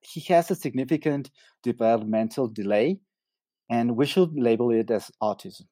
he 0.00 0.20
has 0.32 0.50
a 0.50 0.54
significant 0.54 1.30
developmental 1.62 2.48
delay, 2.48 3.00
and 3.70 3.96
we 3.96 4.06
should 4.06 4.30
label 4.34 4.70
it 4.70 4.90
as 4.90 5.10
autism. 5.22 5.66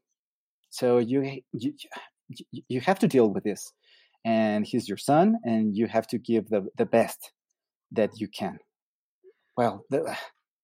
So 0.70 0.98
you, 0.98 1.40
you, 1.52 1.74
you 2.68 2.80
have 2.80 2.98
to 3.00 3.08
deal 3.08 3.28
with 3.28 3.44
this. 3.44 3.72
And 4.24 4.64
he's 4.64 4.88
your 4.88 4.98
son, 4.98 5.36
and 5.44 5.76
you 5.76 5.86
have 5.86 6.06
to 6.08 6.18
give 6.18 6.48
the, 6.48 6.66
the 6.78 6.86
best 6.86 7.32
that 7.92 8.20
you 8.20 8.28
can. 8.28 8.58
Well, 9.56 9.84
uh, 9.92 10.14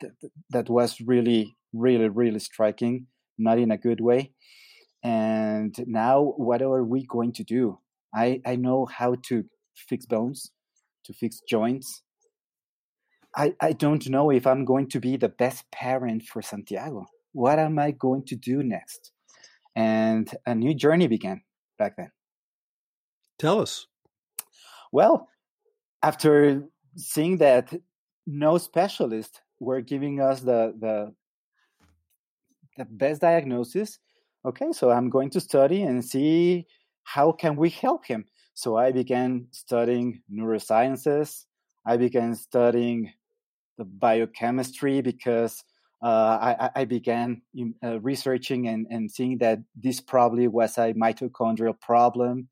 the, 0.01 0.11
the, 0.21 0.31
that 0.51 0.69
was 0.69 1.01
really, 1.01 1.57
really, 1.73 2.09
really 2.09 2.39
striking, 2.39 3.07
not 3.37 3.59
in 3.59 3.71
a 3.71 3.79
good 3.79 4.01
way. 4.01 4.33
And 5.03 5.75
now, 5.87 6.35
what 6.37 6.63
are 6.63 6.83
we 6.83 7.07
going 7.07 7.33
to 7.35 7.45
do? 7.45 7.79
I, 8.15 8.41
I 8.47 8.57
know 8.57 8.87
how 8.87 9.17
to 9.29 9.45
fix 9.77 10.07
bones, 10.07 10.51
to 11.05 11.13
fix 11.13 11.41
joints. 11.49 12.03
I, 13.37 13.55
I 13.61 13.73
don't 13.73 14.09
know 14.09 14.31
if 14.31 14.47
I'm 14.47 14.65
going 14.65 14.89
to 14.89 15.01
be 15.01 15.17
the 15.17 15.29
best 15.29 15.71
parent 15.71 16.25
for 16.25 16.43
Santiago. 16.43 17.07
What 17.33 17.59
am 17.59 17.79
I 17.79 17.93
going 17.93 18.25
to 18.27 18.37
do 18.37 18.63
next? 18.63 19.13
And 19.77 20.29
a 20.47 20.55
new 20.55 20.75
journey 20.75 21.07
began 21.07 21.43
back 21.79 21.97
then. 21.97 22.11
Tell 23.39 23.61
us. 23.61 23.87
Well, 24.91 25.29
after 26.03 26.65
seeing 26.99 27.39
that 27.39 27.73
no 28.27 28.59
specialist 28.59 29.41
were 29.61 29.81
giving 29.81 30.21
us 30.21 30.41
the 30.41 30.75
the 30.79 31.15
the 32.77 32.85
best 32.85 33.21
diagnosis, 33.21 33.99
okay, 34.45 34.73
so 34.73 34.91
I'm 34.91 35.11
going 35.11 35.31
to 35.31 35.41
study 35.41 35.83
and 35.83 36.05
see 36.05 36.67
how 37.03 37.33
can 37.33 37.57
we 37.57 37.71
help 37.71 38.07
him. 38.07 38.27
So 38.55 38.77
I 38.77 38.93
began 38.93 39.49
studying 39.51 40.23
neurosciences. 40.33 41.45
I 41.85 41.97
began 41.97 42.35
studying 42.35 43.13
the 43.79 43.85
biochemistry 43.85 45.01
because 45.01 45.65
uh, 46.03 46.39
I, 46.41 46.71
I, 46.77 46.85
began 46.85 47.43
uh, 47.83 47.99
researching 48.01 48.69
and, 48.69 48.87
and 48.91 49.11
seeing 49.11 49.39
that 49.39 49.59
this 49.75 50.01
probably 50.01 50.47
was 50.47 50.79
a 50.79 50.95
mitochondrial 50.95 51.81
problem, 51.81 52.49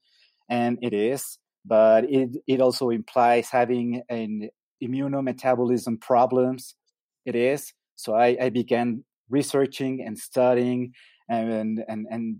and 0.48 0.78
it 0.82 0.92
is. 0.92 1.38
But 1.66 2.04
it, 2.04 2.36
it 2.46 2.60
also 2.60 2.90
implies 2.90 3.50
having 3.50 4.02
an 4.08 4.50
immunometabolism 4.82 6.00
problems. 6.00 6.76
It 7.24 7.34
is. 7.34 7.72
So 7.96 8.14
I, 8.14 8.36
I 8.40 8.50
began 8.50 9.04
researching 9.28 10.04
and 10.06 10.18
studying 10.18 10.92
and, 11.28 11.82
and, 11.88 12.06
and 12.10 12.36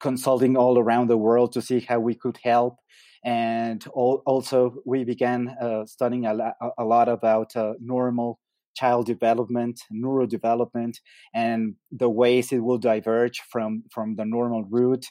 consulting 0.00 0.56
all 0.56 0.78
around 0.78 1.08
the 1.08 1.16
world 1.16 1.52
to 1.52 1.62
see 1.62 1.80
how 1.80 2.00
we 2.00 2.14
could 2.14 2.38
help. 2.42 2.76
And 3.24 3.86
also, 3.88 4.76
we 4.86 5.04
began 5.04 5.54
uh, 5.60 5.84
studying 5.84 6.24
a, 6.24 6.54
a, 6.78 6.84
lot 6.84 7.08
about 7.08 7.54
uh, 7.54 7.74
normal 7.78 8.40
child 8.74 9.04
development, 9.04 9.82
neurodevelopment, 9.92 10.94
and 11.34 11.74
the 11.92 12.08
ways 12.08 12.50
it 12.50 12.60
will 12.60 12.78
diverge 12.78 13.42
from 13.52 13.84
from 13.90 14.16
the 14.16 14.24
normal 14.24 14.64
route, 14.64 15.04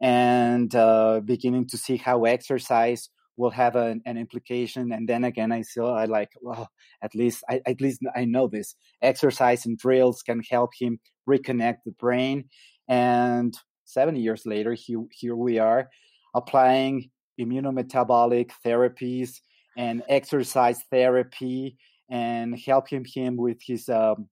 and 0.00 0.74
uh, 0.74 1.20
beginning 1.24 1.66
to 1.68 1.78
see 1.78 1.96
how 1.96 2.24
exercise 2.24 3.10
will 3.36 3.50
have 3.50 3.76
an, 3.76 4.02
an, 4.04 4.16
implication. 4.16 4.92
And 4.92 5.08
then 5.08 5.24
again, 5.24 5.52
I 5.52 5.62
saw 5.62 5.94
I 5.94 6.06
like, 6.06 6.30
well, 6.40 6.68
at 7.02 7.14
least 7.14 7.44
I 7.48 7.60
at 7.66 7.80
least 7.80 8.00
I 8.16 8.24
know 8.24 8.48
this. 8.48 8.74
Exercise 9.02 9.64
and 9.66 9.78
drills 9.78 10.22
can 10.22 10.42
help 10.50 10.70
him 10.78 10.98
reconnect 11.28 11.78
the 11.84 11.92
brain. 11.92 12.44
And 12.88 13.54
seven 13.84 14.16
years 14.16 14.44
later, 14.44 14.74
here, 14.74 15.04
here 15.12 15.36
we 15.36 15.58
are 15.58 15.88
applying 16.34 17.10
immunometabolic 17.40 18.50
therapies 18.64 19.40
and 19.76 20.02
exercise 20.08 20.82
therapy 20.90 21.76
and 22.10 22.58
helping 22.58 23.04
him 23.04 23.36
with 23.36 23.58
his 23.64 23.88
um, 23.88 24.28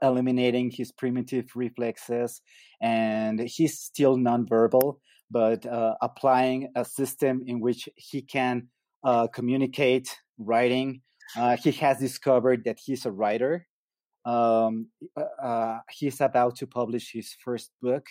eliminating 0.00 0.70
his 0.70 0.92
primitive 0.92 1.46
reflexes 1.54 2.40
and 2.80 3.40
he's 3.40 3.78
still 3.78 4.16
nonverbal 4.16 4.98
but 5.32 5.64
uh, 5.64 5.94
applying 6.02 6.68
a 6.76 6.84
system 6.84 7.42
in 7.46 7.58
which 7.58 7.88
he 7.96 8.20
can 8.20 8.68
uh, 9.02 9.26
communicate 9.28 10.08
writing. 10.38 11.00
Uh, 11.36 11.56
he 11.56 11.72
has 11.72 11.98
discovered 11.98 12.64
that 12.64 12.78
he's 12.84 13.06
a 13.06 13.10
writer. 13.10 13.66
Um, 14.26 14.88
uh, 15.16 15.42
uh, 15.42 15.78
he's 15.90 16.20
about 16.20 16.56
to 16.56 16.66
publish 16.66 17.10
his 17.12 17.34
first 17.42 17.70
book. 17.80 18.04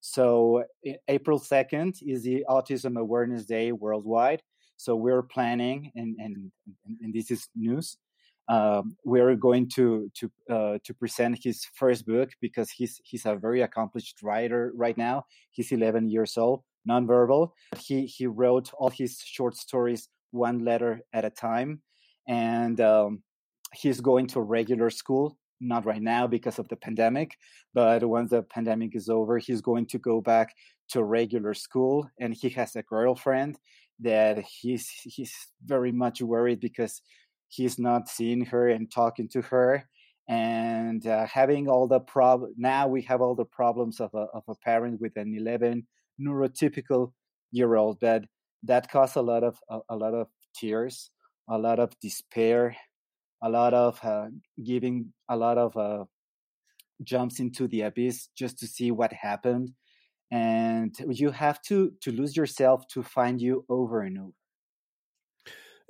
So 0.00 0.64
april 1.08 1.40
2nd 1.40 1.94
is 2.02 2.22
the 2.22 2.44
autism 2.48 2.96
awareness 2.96 3.46
day 3.46 3.72
worldwide. 3.72 4.42
So 4.76 4.94
we're 4.94 5.22
planning, 5.22 5.90
and 5.94 6.16
and 6.18 6.52
and 7.00 7.14
this 7.14 7.30
is 7.30 7.48
news. 7.56 7.96
Um, 8.48 8.96
we're 9.04 9.34
going 9.34 9.68
to 9.74 10.10
to 10.14 10.30
uh, 10.48 10.78
to 10.84 10.94
present 10.94 11.38
his 11.42 11.66
first 11.74 12.06
book 12.06 12.30
because 12.40 12.70
he's 12.70 13.00
he's 13.04 13.26
a 13.26 13.34
very 13.34 13.62
accomplished 13.62 14.22
writer 14.22 14.72
right 14.76 14.96
now. 14.96 15.24
He's 15.50 15.72
11 15.72 16.08
years 16.08 16.36
old, 16.36 16.62
nonverbal. 16.88 17.50
He 17.78 18.06
he 18.06 18.26
wrote 18.26 18.70
all 18.78 18.90
his 18.90 19.20
short 19.24 19.56
stories 19.56 20.08
one 20.30 20.64
letter 20.64 21.00
at 21.12 21.24
a 21.24 21.30
time, 21.30 21.82
and 22.28 22.80
um, 22.80 23.22
he's 23.74 24.00
going 24.00 24.28
to 24.28 24.40
regular 24.40 24.90
school. 24.90 25.36
Not 25.58 25.86
right 25.86 26.02
now 26.02 26.26
because 26.26 26.58
of 26.58 26.68
the 26.68 26.76
pandemic, 26.76 27.30
but 27.72 28.04
once 28.04 28.30
the 28.30 28.42
pandemic 28.42 28.94
is 28.94 29.08
over, 29.08 29.38
he's 29.38 29.62
going 29.62 29.86
to 29.86 29.98
go 29.98 30.20
back 30.20 30.54
to 30.90 31.02
regular 31.02 31.54
school. 31.54 32.10
And 32.20 32.34
he 32.34 32.50
has 32.50 32.76
a 32.76 32.82
girlfriend, 32.82 33.56
that 34.00 34.44
he's 34.44 34.88
he's 35.04 35.34
very 35.64 35.92
much 35.92 36.20
worried 36.20 36.60
because 36.60 37.00
he's 37.48 37.78
not 37.78 38.08
seeing 38.08 38.44
her 38.44 38.68
and 38.68 38.90
talking 38.90 39.28
to 39.28 39.42
her 39.42 39.84
and 40.28 41.06
uh, 41.06 41.26
having 41.26 41.68
all 41.68 41.86
the 41.86 42.00
prob 42.00 42.42
now 42.56 42.88
we 42.88 43.00
have 43.02 43.20
all 43.20 43.34
the 43.34 43.44
problems 43.44 44.00
of 44.00 44.10
a, 44.14 44.26
of 44.34 44.42
a 44.48 44.54
parent 44.56 45.00
with 45.00 45.16
an 45.16 45.34
11 45.36 45.86
neurotypical 46.20 47.12
year 47.52 47.76
old 47.76 48.00
that 48.00 48.24
that 48.62 48.90
caused 48.90 49.16
a 49.16 49.22
lot 49.22 49.44
of 49.44 49.56
a, 49.70 49.78
a 49.90 49.96
lot 49.96 50.14
of 50.14 50.26
tears 50.54 51.10
a 51.48 51.58
lot 51.58 51.78
of 51.78 51.92
despair 52.00 52.76
a 53.42 53.48
lot 53.48 53.72
of 53.72 54.02
uh, 54.04 54.26
giving 54.64 55.12
a 55.28 55.36
lot 55.36 55.58
of 55.58 55.76
uh, 55.76 56.04
jumps 57.02 57.38
into 57.38 57.68
the 57.68 57.82
abyss 57.82 58.28
just 58.36 58.58
to 58.58 58.66
see 58.66 58.90
what 58.90 59.12
happened 59.12 59.70
and 60.32 60.96
you 61.08 61.30
have 61.30 61.60
to 61.62 61.92
to 62.00 62.10
lose 62.10 62.36
yourself 62.36 62.86
to 62.88 63.02
find 63.02 63.40
you 63.40 63.64
over 63.68 64.00
and 64.00 64.18
over 64.18 64.32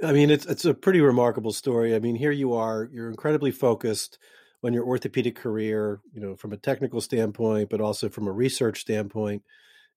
i 0.02 0.12
mean 0.12 0.30
it's 0.30 0.46
it's 0.46 0.64
a 0.64 0.74
pretty 0.74 1.00
remarkable 1.00 1.52
story. 1.52 1.94
I 1.94 1.98
mean 1.98 2.16
here 2.16 2.32
you 2.32 2.54
are 2.54 2.88
you're 2.92 3.10
incredibly 3.10 3.50
focused 3.50 4.18
on 4.64 4.72
your 4.72 4.84
orthopedic 4.84 5.36
career 5.36 6.00
you 6.12 6.20
know 6.20 6.36
from 6.36 6.52
a 6.52 6.56
technical 6.56 7.00
standpoint 7.00 7.70
but 7.70 7.80
also 7.80 8.08
from 8.08 8.26
a 8.26 8.32
research 8.32 8.80
standpoint 8.80 9.42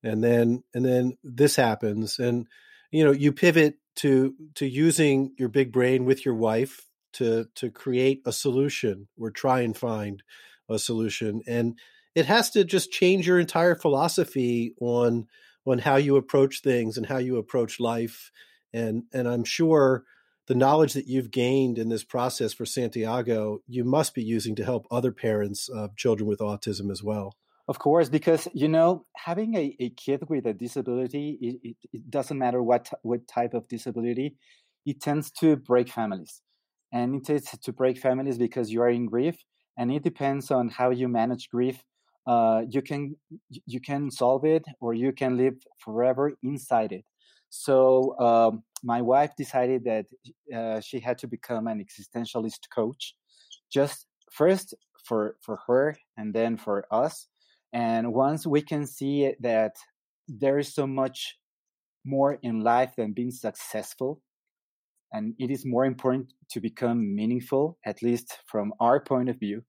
and 0.04 0.24
then 0.24 0.64
and 0.74 0.86
then 0.86 1.18
this 1.24 1.56
happens 1.56 2.20
and 2.20 2.48
you 2.92 3.04
know 3.04 3.12
you 3.12 3.32
pivot 3.32 3.76
to 3.96 4.34
to 4.56 4.66
using 4.68 5.34
your 5.38 5.50
big 5.50 5.72
brain 5.72 6.06
with 6.06 6.26
your 6.26 6.36
wife 6.36 6.86
to 7.14 7.46
to 7.56 7.70
create 7.70 8.22
a 8.26 8.32
solution 8.32 9.08
or 9.18 9.32
try 9.32 9.62
and 9.62 9.76
find 9.76 10.24
a 10.70 10.80
solution 10.80 11.42
and 11.48 11.78
it 12.16 12.26
has 12.26 12.50
to 12.52 12.64
just 12.64 12.92
change 12.92 13.28
your 13.28 13.40
entire 13.40 13.76
philosophy 13.76 14.74
on 14.80 15.28
on 15.66 15.80
how 15.80 15.98
you 15.98 16.16
approach 16.16 16.62
things 16.62 16.98
and 16.98 17.06
how 17.06 17.18
you 17.18 17.38
approach 17.38 17.80
life 17.80 18.32
and 18.74 19.04
and 19.14 19.28
I'm 19.28 19.44
sure 19.44 20.04
the 20.48 20.56
knowledge 20.56 20.94
that 20.94 21.08
you've 21.08 21.32
gained 21.32 21.78
in 21.78 21.90
this 21.90 22.04
process 22.04 22.54
for 22.54 22.66
Santiago 22.66 23.62
you 23.68 23.84
must 23.84 24.14
be 24.16 24.24
using 24.24 24.56
to 24.56 24.66
help 24.66 24.88
other 24.90 25.12
parents 25.12 25.70
of 25.70 25.96
children 25.96 26.28
with 26.28 26.40
autism 26.40 26.92
as 26.92 27.04
well. 27.04 27.36
Of 27.68 27.78
course, 27.78 28.10
because 28.10 28.48
you 28.54 28.68
know, 28.68 29.06
having 29.16 29.56
a, 29.56 29.76
a 29.80 29.92
kid 29.92 30.24
with 30.28 30.48
a 30.48 30.54
disability, 30.54 31.38
it, 31.40 31.56
it, 31.64 31.78
it 31.94 32.10
doesn't 32.10 32.38
matter 32.38 32.64
what 32.64 32.90
what 33.04 33.28
type 33.28 33.54
of 33.54 33.68
disability, 33.68 34.38
it 34.88 35.00
tends 35.02 35.30
to 35.34 35.56
break 35.56 35.88
families, 35.90 36.42
and 36.92 37.16
it 37.16 37.26
tends 37.26 37.52
to 37.52 37.72
break 37.72 38.00
families 38.00 38.40
because 38.40 38.72
you 38.72 38.82
are 38.82 38.90
in 38.90 39.06
grief, 39.06 39.36
and 39.78 39.92
it 39.92 40.02
depends 40.02 40.50
on 40.50 40.70
how 40.70 40.90
you 40.90 41.08
manage 41.08 41.48
grief. 41.50 41.84
Uh, 42.26 42.64
you 42.68 42.82
can 42.82 43.16
you 43.68 43.80
can 43.80 44.10
solve 44.10 44.46
it 44.46 44.66
or 44.82 44.96
you 44.96 45.12
can 45.12 45.38
live 45.38 45.56
forever 45.78 46.34
inside 46.42 46.92
it 46.92 47.06
so 47.50 48.18
um, 48.20 48.64
my 48.84 49.02
wife 49.02 49.32
decided 49.36 49.84
that 49.86 50.06
uh, 50.56 50.80
she 50.80 51.00
had 51.00 51.18
to 51.20 51.28
become 51.28 51.68
an 51.68 51.84
existentialist 51.84 52.70
coach, 52.74 53.16
just 53.72 54.06
first 54.32 54.74
for 55.06 55.36
for 55.42 55.60
her 55.68 55.96
and 56.18 56.34
then 56.34 56.58
for 56.58 56.86
us. 56.92 57.28
And 57.74 58.14
once 58.14 58.48
we 58.48 58.62
can 58.62 58.86
see 58.86 59.34
that 59.42 59.76
there 60.28 60.60
is 60.60 60.74
so 60.74 60.88
much 60.88 61.38
more 62.06 62.40
in 62.42 62.62
life 62.62 62.94
than 62.96 63.14
being 63.14 63.32
successful, 63.32 64.22
and 65.12 65.34
it 65.40 65.52
is 65.52 65.66
more 65.66 65.86
important 65.86 66.34
to 66.52 66.62
become 66.62 67.16
meaningful, 67.16 67.78
at 67.86 68.02
least 68.02 68.38
from 68.46 68.74
our 68.80 69.00
point 69.00 69.30
of 69.30 69.40
view, 69.40 69.64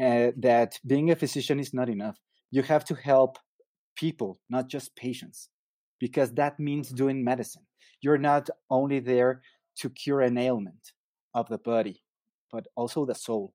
uh, 0.00 0.30
that 0.36 0.78
being 0.86 1.10
a 1.10 1.16
physician 1.16 1.60
is 1.60 1.74
not 1.74 1.88
enough. 1.88 2.16
You 2.50 2.62
have 2.62 2.84
to 2.86 2.94
help 2.94 3.38
people, 3.96 4.38
not 4.48 4.68
just 4.68 4.94
patients, 4.96 5.48
because 5.98 6.32
that 6.34 6.58
means 6.58 6.90
doing 6.90 7.24
medicine. 7.24 7.62
You're 8.00 8.18
not 8.18 8.48
only 8.70 9.00
there 9.00 9.42
to 9.76 9.90
cure 9.90 10.20
an 10.20 10.38
ailment 10.38 10.92
of 11.34 11.48
the 11.48 11.58
body, 11.58 12.02
but 12.50 12.66
also 12.76 13.04
the 13.04 13.14
soul. 13.14 13.52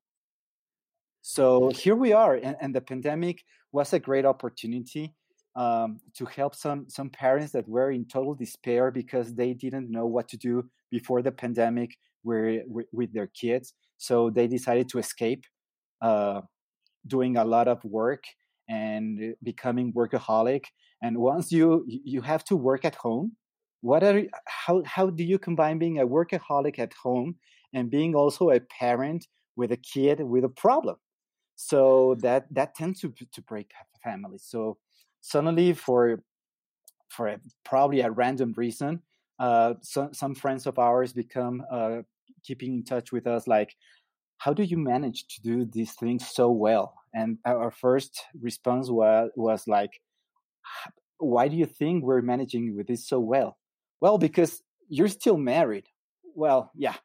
So 1.21 1.69
here 1.69 1.95
we 1.95 2.13
are, 2.13 2.35
and, 2.35 2.55
and 2.59 2.75
the 2.75 2.81
pandemic 2.81 3.43
was 3.71 3.93
a 3.93 3.99
great 3.99 4.25
opportunity 4.25 5.13
um, 5.55 5.99
to 6.15 6.25
help 6.25 6.55
some 6.55 6.85
some 6.89 7.09
parents 7.09 7.51
that 7.51 7.67
were 7.67 7.91
in 7.91 8.05
total 8.05 8.33
despair 8.33 8.89
because 8.89 9.33
they 9.35 9.53
didn't 9.53 9.91
know 9.91 10.05
what 10.05 10.27
to 10.29 10.37
do 10.37 10.63
before 10.89 11.21
the 11.21 11.31
pandemic 11.31 11.91
with, 12.23 12.63
with 12.91 13.13
their 13.13 13.27
kids. 13.27 13.73
So 13.97 14.29
they 14.29 14.47
decided 14.47 14.89
to 14.89 14.99
escape, 14.99 15.43
uh, 16.01 16.41
doing 17.07 17.37
a 17.37 17.45
lot 17.45 17.67
of 17.67 17.83
work 17.83 18.23
and 18.69 19.35
becoming 19.43 19.93
workaholic. 19.93 20.65
And 21.01 21.17
once 21.17 21.51
you 21.51 21.85
you 21.87 22.21
have 22.21 22.43
to 22.45 22.55
work 22.55 22.85
at 22.85 22.95
home, 22.95 23.35
what 23.81 24.03
are 24.03 24.23
how 24.47 24.83
how 24.85 25.09
do 25.09 25.23
you 25.23 25.39
combine 25.39 25.79
being 25.79 25.99
a 25.99 26.07
workaholic 26.07 26.79
at 26.79 26.93
home 26.93 27.35
and 27.73 27.89
being 27.89 28.15
also 28.15 28.49
a 28.51 28.59
parent 28.59 29.27
with 29.55 29.71
a 29.71 29.77
kid 29.77 30.21
with 30.21 30.43
a 30.43 30.49
problem? 30.49 30.97
So 31.55 32.15
that 32.19 32.45
that 32.53 32.75
tends 32.75 33.01
to 33.01 33.13
to 33.33 33.41
break 33.41 33.71
families. 34.03 34.43
So 34.47 34.77
suddenly, 35.21 35.73
for 35.73 36.23
for 37.09 37.27
a, 37.27 37.39
probably 37.65 38.01
a 38.01 38.11
random 38.11 38.53
reason, 38.55 39.01
uh, 39.39 39.73
some 39.81 40.13
some 40.13 40.35
friends 40.35 40.67
of 40.67 40.79
ours 40.79 41.13
become 41.13 41.63
uh, 41.71 42.01
keeping 42.43 42.73
in 42.75 42.83
touch 42.83 43.11
with 43.11 43.27
us 43.27 43.47
like 43.47 43.75
how 44.37 44.53
do 44.53 44.63
you 44.63 44.77
manage 44.77 45.27
to 45.27 45.41
do 45.41 45.65
these 45.65 45.93
things 45.93 46.27
so 46.27 46.49
well 46.51 46.95
and 47.13 47.37
our 47.45 47.69
first 47.71 48.23
response 48.39 48.89
was, 48.89 49.29
was 49.35 49.67
like 49.67 50.01
why 51.17 51.47
do 51.47 51.55
you 51.55 51.65
think 51.65 52.03
we're 52.03 52.21
managing 52.21 52.75
with 52.75 52.87
this 52.87 53.07
so 53.07 53.19
well? 53.19 53.57
Well 54.01 54.17
because 54.17 54.61
you're 54.89 55.07
still 55.07 55.37
married. 55.37 55.85
Well 56.35 56.71
yeah 56.75 56.95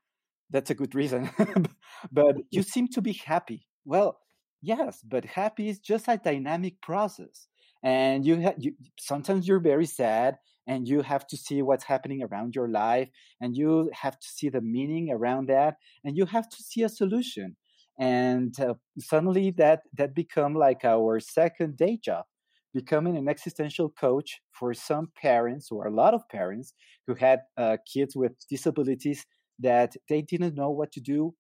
that's 0.50 0.70
a 0.70 0.74
good 0.74 0.94
reason. 0.94 1.30
But 2.12 2.36
you 2.50 2.62
seem 2.74 2.88
to 2.88 3.02
be 3.02 3.12
happy. 3.12 3.66
Well 3.84 4.18
yes 4.62 5.00
but 5.06 5.24
happy 5.24 5.68
is 5.68 5.78
just 5.78 6.08
a 6.08 6.16
dynamic 6.16 6.80
process. 6.80 7.46
And 7.82 8.24
you, 8.24 8.42
ha- 8.42 8.58
you 8.58 8.72
sometimes 8.98 9.46
you're 9.46 9.60
very 9.60 9.86
sad 9.86 10.38
and 10.66 10.88
you 10.88 11.02
have 11.02 11.26
to 11.28 11.36
see 11.36 11.62
what's 11.62 11.84
happening 11.84 12.22
around 12.22 12.56
your 12.56 12.68
life 12.68 13.08
and 13.40 13.56
you 13.56 13.90
have 13.92 14.18
to 14.18 14.28
see 14.28 14.48
the 14.48 14.60
meaning 14.60 15.10
around 15.12 15.48
that 15.48 15.76
and 16.04 16.16
you 16.16 16.26
have 16.26 16.48
to 16.48 16.62
see 16.62 16.82
a 16.82 16.88
solution. 16.88 17.56
And 17.98 18.58
uh, 18.60 18.74
suddenly 18.98 19.52
that 19.52 19.82
that 19.96 20.14
become 20.14 20.54
like 20.54 20.84
our 20.84 21.20
second 21.20 21.76
day 21.76 21.98
job 22.02 22.24
becoming 22.76 23.16
an 23.16 23.26
existential 23.26 23.88
coach 23.88 24.40
for 24.52 24.74
some 24.74 25.08
parents 25.16 25.70
or 25.72 25.86
a 25.86 25.94
lot 26.02 26.12
of 26.12 26.28
parents 26.28 26.74
who 27.06 27.14
had 27.14 27.40
uh, 27.56 27.78
kids 27.90 28.14
with 28.14 28.32
disabilities 28.50 29.24
that 29.58 29.96
they 30.10 30.20
didn't 30.20 30.54
know 30.54 30.70
what 30.70 30.92
to 30.92 31.00
do 31.00 31.34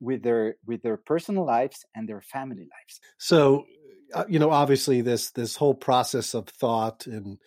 with 0.00 0.24
their 0.24 0.56
with 0.66 0.82
their 0.82 0.96
personal 0.96 1.46
lives 1.46 1.84
and 1.94 2.08
their 2.08 2.20
family 2.20 2.66
lives. 2.74 2.94
So 3.18 3.64
uh, 4.12 4.24
you 4.28 4.40
know 4.40 4.50
obviously 4.50 5.00
this 5.02 5.30
this 5.30 5.54
whole 5.54 5.74
process 5.74 6.34
of 6.34 6.48
thought 6.48 7.06
and 7.06 7.38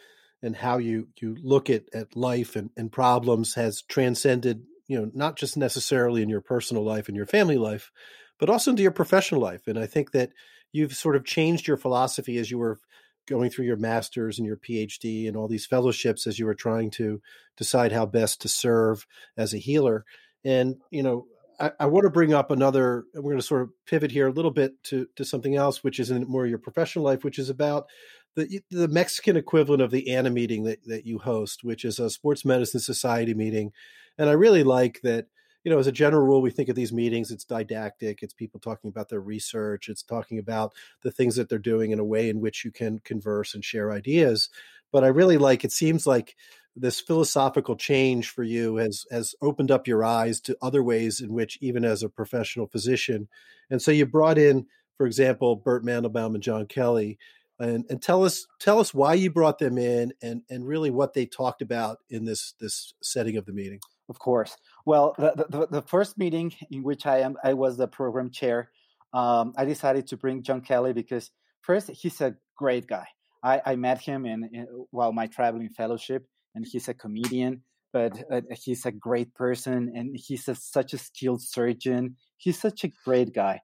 and 0.41 0.55
how 0.55 0.77
you 0.77 1.09
you 1.21 1.35
look 1.43 1.69
at 1.69 1.83
at 1.93 2.15
life 2.15 2.55
and, 2.55 2.69
and 2.77 2.89
problems 2.89 3.55
has 3.55 3.81
transcended 3.81 4.63
you 4.87 4.97
know 4.97 5.11
not 5.13 5.35
just 5.35 5.57
necessarily 5.57 6.21
in 6.21 6.29
your 6.29 6.45
personal 6.53 6.85
life 6.85 7.09
and 7.09 7.17
your 7.17 7.25
family 7.25 7.57
life 7.57 7.91
but 8.39 8.49
also 8.49 8.71
into 8.71 8.83
your 8.83 8.91
professional 9.01 9.41
life. 9.41 9.67
And 9.67 9.77
i 9.77 9.85
think 9.85 10.11
that 10.11 10.31
you've 10.75 10.95
sort 10.95 11.15
of 11.15 11.23
changed 11.25 11.67
your 11.67 11.77
philosophy 11.77 12.37
as 12.37 12.51
you 12.51 12.57
were 12.57 12.79
going 13.27 13.49
through 13.49 13.65
your 13.65 13.77
masters 13.77 14.37
and 14.37 14.47
your 14.47 14.57
phd 14.57 15.27
and 15.27 15.35
all 15.35 15.47
these 15.47 15.65
fellowships 15.65 16.27
as 16.27 16.39
you 16.39 16.45
were 16.45 16.55
trying 16.55 16.89
to 16.89 17.21
decide 17.57 17.91
how 17.91 18.05
best 18.05 18.41
to 18.41 18.47
serve 18.47 19.05
as 19.37 19.53
a 19.53 19.57
healer 19.57 20.05
and 20.43 20.75
you 20.91 21.03
know 21.03 21.25
I, 21.59 21.71
I 21.79 21.85
want 21.85 22.03
to 22.03 22.09
bring 22.09 22.33
up 22.33 22.51
another. 22.51 23.05
We're 23.13 23.21
going 23.21 23.37
to 23.37 23.41
sort 23.41 23.61
of 23.61 23.69
pivot 23.85 24.11
here 24.11 24.27
a 24.27 24.31
little 24.31 24.51
bit 24.51 24.81
to 24.85 25.07
to 25.15 25.25
something 25.25 25.55
else, 25.55 25.83
which 25.83 25.99
is 25.99 26.11
in 26.11 26.27
more 26.27 26.45
your 26.45 26.57
professional 26.57 27.05
life, 27.05 27.23
which 27.23 27.39
is 27.39 27.49
about 27.49 27.87
the 28.35 28.61
the 28.69 28.87
Mexican 28.87 29.37
equivalent 29.37 29.81
of 29.81 29.91
the 29.91 30.05
AANA 30.07 30.33
meeting 30.33 30.63
that, 30.63 30.79
that 30.85 31.05
you 31.05 31.19
host, 31.19 31.63
which 31.63 31.85
is 31.85 31.99
a 31.99 32.09
Sports 32.09 32.45
Medicine 32.45 32.79
Society 32.79 33.33
meeting. 33.33 33.71
And 34.17 34.29
I 34.29 34.33
really 34.33 34.63
like 34.63 35.01
that, 35.03 35.27
you 35.65 35.71
know, 35.71 35.79
as 35.79 35.87
a 35.87 35.91
general 35.91 36.23
rule, 36.23 36.43
we 36.43 36.51
think 36.51 36.69
of 36.69 36.75
these 36.75 36.93
meetings, 36.93 37.31
it's 37.31 37.43
didactic, 37.43 38.21
it's 38.21 38.35
people 38.35 38.59
talking 38.59 38.87
about 38.87 39.09
their 39.09 39.19
research, 39.19 39.89
it's 39.89 40.03
talking 40.03 40.37
about 40.37 40.73
the 41.01 41.11
things 41.11 41.35
that 41.35 41.49
they're 41.49 41.57
doing 41.57 41.89
in 41.89 41.99
a 41.99 42.05
way 42.05 42.29
in 42.29 42.39
which 42.39 42.63
you 42.63 42.71
can 42.71 42.99
converse 42.99 43.55
and 43.55 43.65
share 43.65 43.91
ideas. 43.91 44.49
But 44.91 45.03
I 45.03 45.07
really 45.07 45.39
like 45.39 45.65
it 45.65 45.71
seems 45.71 46.05
like 46.05 46.35
this 46.75 46.99
philosophical 46.99 47.75
change 47.75 48.29
for 48.29 48.43
you 48.43 48.75
has 48.75 49.05
has 49.09 49.33
opened 49.41 49.71
up 49.71 49.87
your 49.87 50.05
eyes 50.05 50.39
to 50.41 50.57
other 50.61 50.83
ways 50.83 51.19
in 51.19 51.33
which 51.33 51.57
even 51.61 51.83
as 51.83 52.03
a 52.03 52.09
professional 52.09 52.67
physician. 52.67 53.27
And 53.71 53.81
so 53.81 53.91
you 53.91 54.05
brought 54.05 54.37
in, 54.37 54.67
for 54.97 55.07
example, 55.07 55.55
Bert 55.55 55.83
Mandelbaum 55.83 56.35
and 56.35 56.43
John 56.43 56.67
Kelly 56.67 57.17
and, 57.59 57.85
and 57.89 58.01
tell 58.01 58.23
us 58.23 58.45
tell 58.59 58.79
us 58.79 58.93
why 58.93 59.13
you 59.15 59.31
brought 59.31 59.57
them 59.57 59.77
in 59.77 60.13
and 60.21 60.43
and 60.49 60.67
really 60.67 60.91
what 60.91 61.13
they 61.13 61.25
talked 61.25 61.61
about 61.61 61.99
in 62.09 62.25
this 62.25 62.53
this 62.59 62.93
setting 63.01 63.37
of 63.37 63.45
the 63.45 63.53
meeting. 63.53 63.79
Of 64.09 64.19
course. 64.19 64.55
Well, 64.85 65.15
the 65.17 65.45
the, 65.49 65.67
the 65.67 65.81
first 65.81 66.17
meeting 66.17 66.53
in 66.69 66.83
which 66.83 67.05
I 67.05 67.19
am 67.19 67.37
I 67.43 67.53
was 67.53 67.77
the 67.77 67.87
program 67.87 68.29
chair. 68.29 68.69
Um, 69.13 69.53
I 69.57 69.65
decided 69.65 70.07
to 70.07 70.17
bring 70.17 70.43
John 70.43 70.61
Kelly 70.61 70.93
because 70.93 71.31
first 71.61 71.89
he's 71.89 72.21
a 72.21 72.35
great 72.57 72.85
guy. 72.87 73.07
I, 73.43 73.61
I 73.65 73.75
met 73.75 73.99
him 74.01 74.25
in, 74.25 74.49
in 74.53 74.67
while 74.91 75.13
my 75.13 75.27
traveling 75.27 75.69
fellowship, 75.69 76.25
and 76.53 76.65
he's 76.65 76.87
a 76.87 76.93
comedian. 76.93 77.63
But 77.93 78.23
uh, 78.29 78.41
he's 78.51 78.85
a 78.85 78.91
great 78.91 79.33
person, 79.35 79.93
and 79.95 80.15
he's 80.15 80.49
a, 80.49 80.55
such 80.55 80.93
a 80.93 80.97
skilled 80.97 81.41
surgeon. 81.41 82.17
He's 82.37 82.59
such 82.59 82.83
a 82.83 82.91
great 83.05 83.33
guy. 83.33 83.61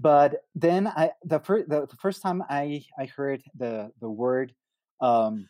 But 0.00 0.36
then 0.54 0.86
I 0.88 1.12
the 1.24 1.40
first 1.40 1.68
the, 1.68 1.86
the 1.86 1.96
first 1.96 2.22
time 2.22 2.42
I 2.48 2.84
I 2.98 3.06
heard 3.06 3.42
the 3.56 3.90
the 4.00 4.10
word 4.10 4.52
um, 5.00 5.48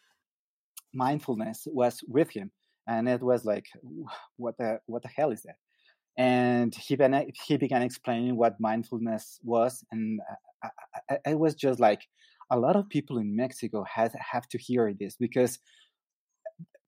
mindfulness 0.92 1.66
was 1.70 2.02
with 2.06 2.30
him, 2.30 2.50
and 2.88 3.08
it 3.08 3.22
was 3.22 3.44
like, 3.44 3.66
what 4.36 4.56
the 4.58 4.80
what 4.86 5.02
the 5.02 5.08
hell 5.08 5.30
is 5.30 5.42
that? 5.42 5.56
And 6.16 6.74
he 6.74 6.96
began 6.96 7.30
he 7.46 7.56
began 7.56 7.82
explaining 7.82 8.36
what 8.36 8.58
mindfulness 8.58 9.38
was, 9.44 9.84
and 9.92 10.20
I, 10.62 10.68
I, 11.10 11.18
I 11.26 11.34
was 11.34 11.54
just 11.54 11.78
like, 11.78 12.00
a 12.50 12.58
lot 12.58 12.76
of 12.76 12.88
people 12.88 13.18
in 13.18 13.36
Mexico 13.36 13.84
has 13.84 14.12
have 14.32 14.48
to 14.48 14.58
hear 14.58 14.92
this 14.98 15.16
because 15.16 15.58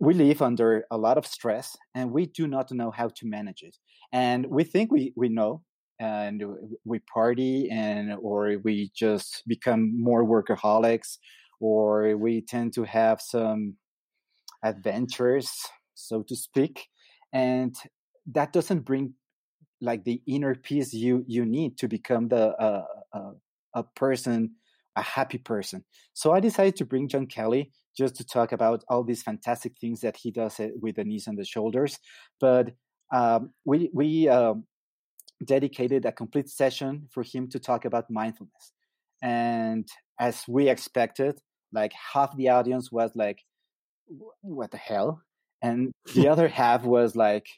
we 0.01 0.15
live 0.15 0.41
under 0.41 0.85
a 0.91 0.97
lot 0.97 1.19
of 1.19 1.27
stress 1.27 1.77
and 1.95 2.11
we 2.11 2.25
do 2.25 2.49
not 2.49 2.73
know 2.73 2.91
how 2.91 3.09
to 3.09 3.27
manage 3.27 3.63
it 3.63 3.77
and 4.13 4.47
we 4.47 4.65
think 4.65 4.91
we, 4.91 5.13
we 5.15 5.29
know 5.29 5.63
and 5.99 6.43
we 6.85 6.99
party 7.01 7.69
and 7.71 8.15
or 8.23 8.57
we 8.65 8.91
just 8.97 9.43
become 9.47 9.93
more 10.03 10.25
workaholics 10.25 11.19
or 11.61 12.17
we 12.17 12.41
tend 12.41 12.73
to 12.73 12.85
have 12.85 13.21
some 13.21 13.75
adventures 14.65 15.51
so 16.01 16.23
to 16.23 16.37
speak 16.37 16.89
and 17.33 17.77
that 18.27 18.53
doesn't 18.53 18.81
bring 18.81 19.15
like 19.81 20.05
the 20.05 20.21
inner 20.27 20.55
peace 20.55 20.93
you 20.93 21.25
you 21.27 21.45
need 21.45 21.79
to 21.79 21.89
become 21.89 22.29
the 22.29 22.55
uh, 22.57 22.85
uh, 23.13 23.33
a 23.75 23.83
person 23.97 24.51
a 24.97 25.03
happy 25.03 25.39
person 25.39 25.85
so 26.13 26.33
i 26.33 26.41
decided 26.41 26.77
to 26.77 26.85
bring 26.85 27.09
john 27.09 27.27
kelly 27.27 27.71
just 27.97 28.15
to 28.17 28.25
talk 28.25 28.53
about 28.53 28.85
all 28.89 29.05
these 29.05 29.23
fantastic 29.23 29.73
things 29.81 30.01
that 30.01 30.17
he 30.17 30.31
does 30.31 30.61
with 30.81 30.97
the 30.97 31.05
knees 31.05 31.27
and 31.27 31.39
the 31.39 31.45
shoulders 31.45 31.99
but 32.41 32.71
um, 33.13 33.53
we 33.65 33.91
we 33.93 34.29
um, 34.29 34.65
dedicated 35.45 36.05
a 36.05 36.13
complete 36.13 36.49
session 36.49 37.09
for 37.13 37.23
him 37.23 37.49
to 37.49 37.59
talk 37.59 37.85
about 37.85 38.11
mindfulness. 38.11 38.73
And 39.23 39.89
as 40.19 40.45
we 40.49 40.69
expected, 40.69 41.39
like 41.73 41.93
half 41.93 42.37
the 42.37 42.49
audience 42.49 42.91
was 42.93 43.13
like, 43.15 43.43
what 44.43 44.71
the 44.71 44.77
hell? 44.77 45.23
And 45.63 45.93
the 46.15 46.29
other 46.33 46.49
half 46.49 46.85
was 46.85 47.17
like, 47.17 47.49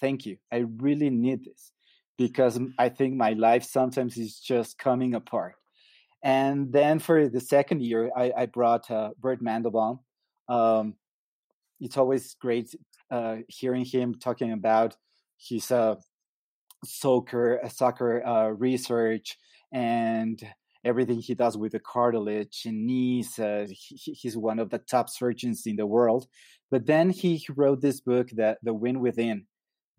thank 0.00 0.26
you. 0.26 0.36
I 0.52 0.64
really 0.78 1.10
need 1.10 1.44
this 1.44 1.72
because 2.18 2.58
I 2.78 2.88
think 2.88 3.14
my 3.14 3.32
life 3.32 3.64
sometimes 3.64 4.16
is 4.16 4.38
just 4.38 4.78
coming 4.78 5.14
apart. 5.14 5.54
And 6.22 6.72
then 6.72 6.98
for 6.98 7.28
the 7.28 7.40
second 7.40 7.82
year, 7.82 8.10
I, 8.16 8.32
I 8.36 8.46
brought 8.46 8.90
uh, 8.90 9.10
Bert 9.18 9.42
Mandelbaum. 9.42 10.00
Um, 10.48 10.94
it's 11.80 11.96
always 11.96 12.34
great 12.34 12.74
uh, 13.10 13.36
hearing 13.48 13.84
him 13.84 14.14
talking 14.14 14.52
about 14.52 14.96
his 15.38 15.70
uh, 15.70 15.96
soccer 16.84 17.60
soccer 17.68 18.26
uh, 18.26 18.48
research 18.48 19.36
and 19.72 20.42
everything 20.84 21.18
he 21.18 21.34
does 21.34 21.58
with 21.58 21.72
the 21.72 21.80
cartilage 21.80 22.62
and 22.64 22.86
knees. 22.86 23.38
Uh, 23.38 23.66
he, 23.68 24.12
he's 24.12 24.36
one 24.36 24.58
of 24.58 24.70
the 24.70 24.78
top 24.78 25.08
surgeons 25.08 25.66
in 25.66 25.76
the 25.76 25.86
world. 25.86 26.26
But 26.70 26.86
then 26.86 27.10
he 27.10 27.44
wrote 27.54 27.80
this 27.80 28.00
book, 28.00 28.28
that 28.36 28.58
The 28.62 28.74
Win 28.74 29.00
Within, 29.00 29.46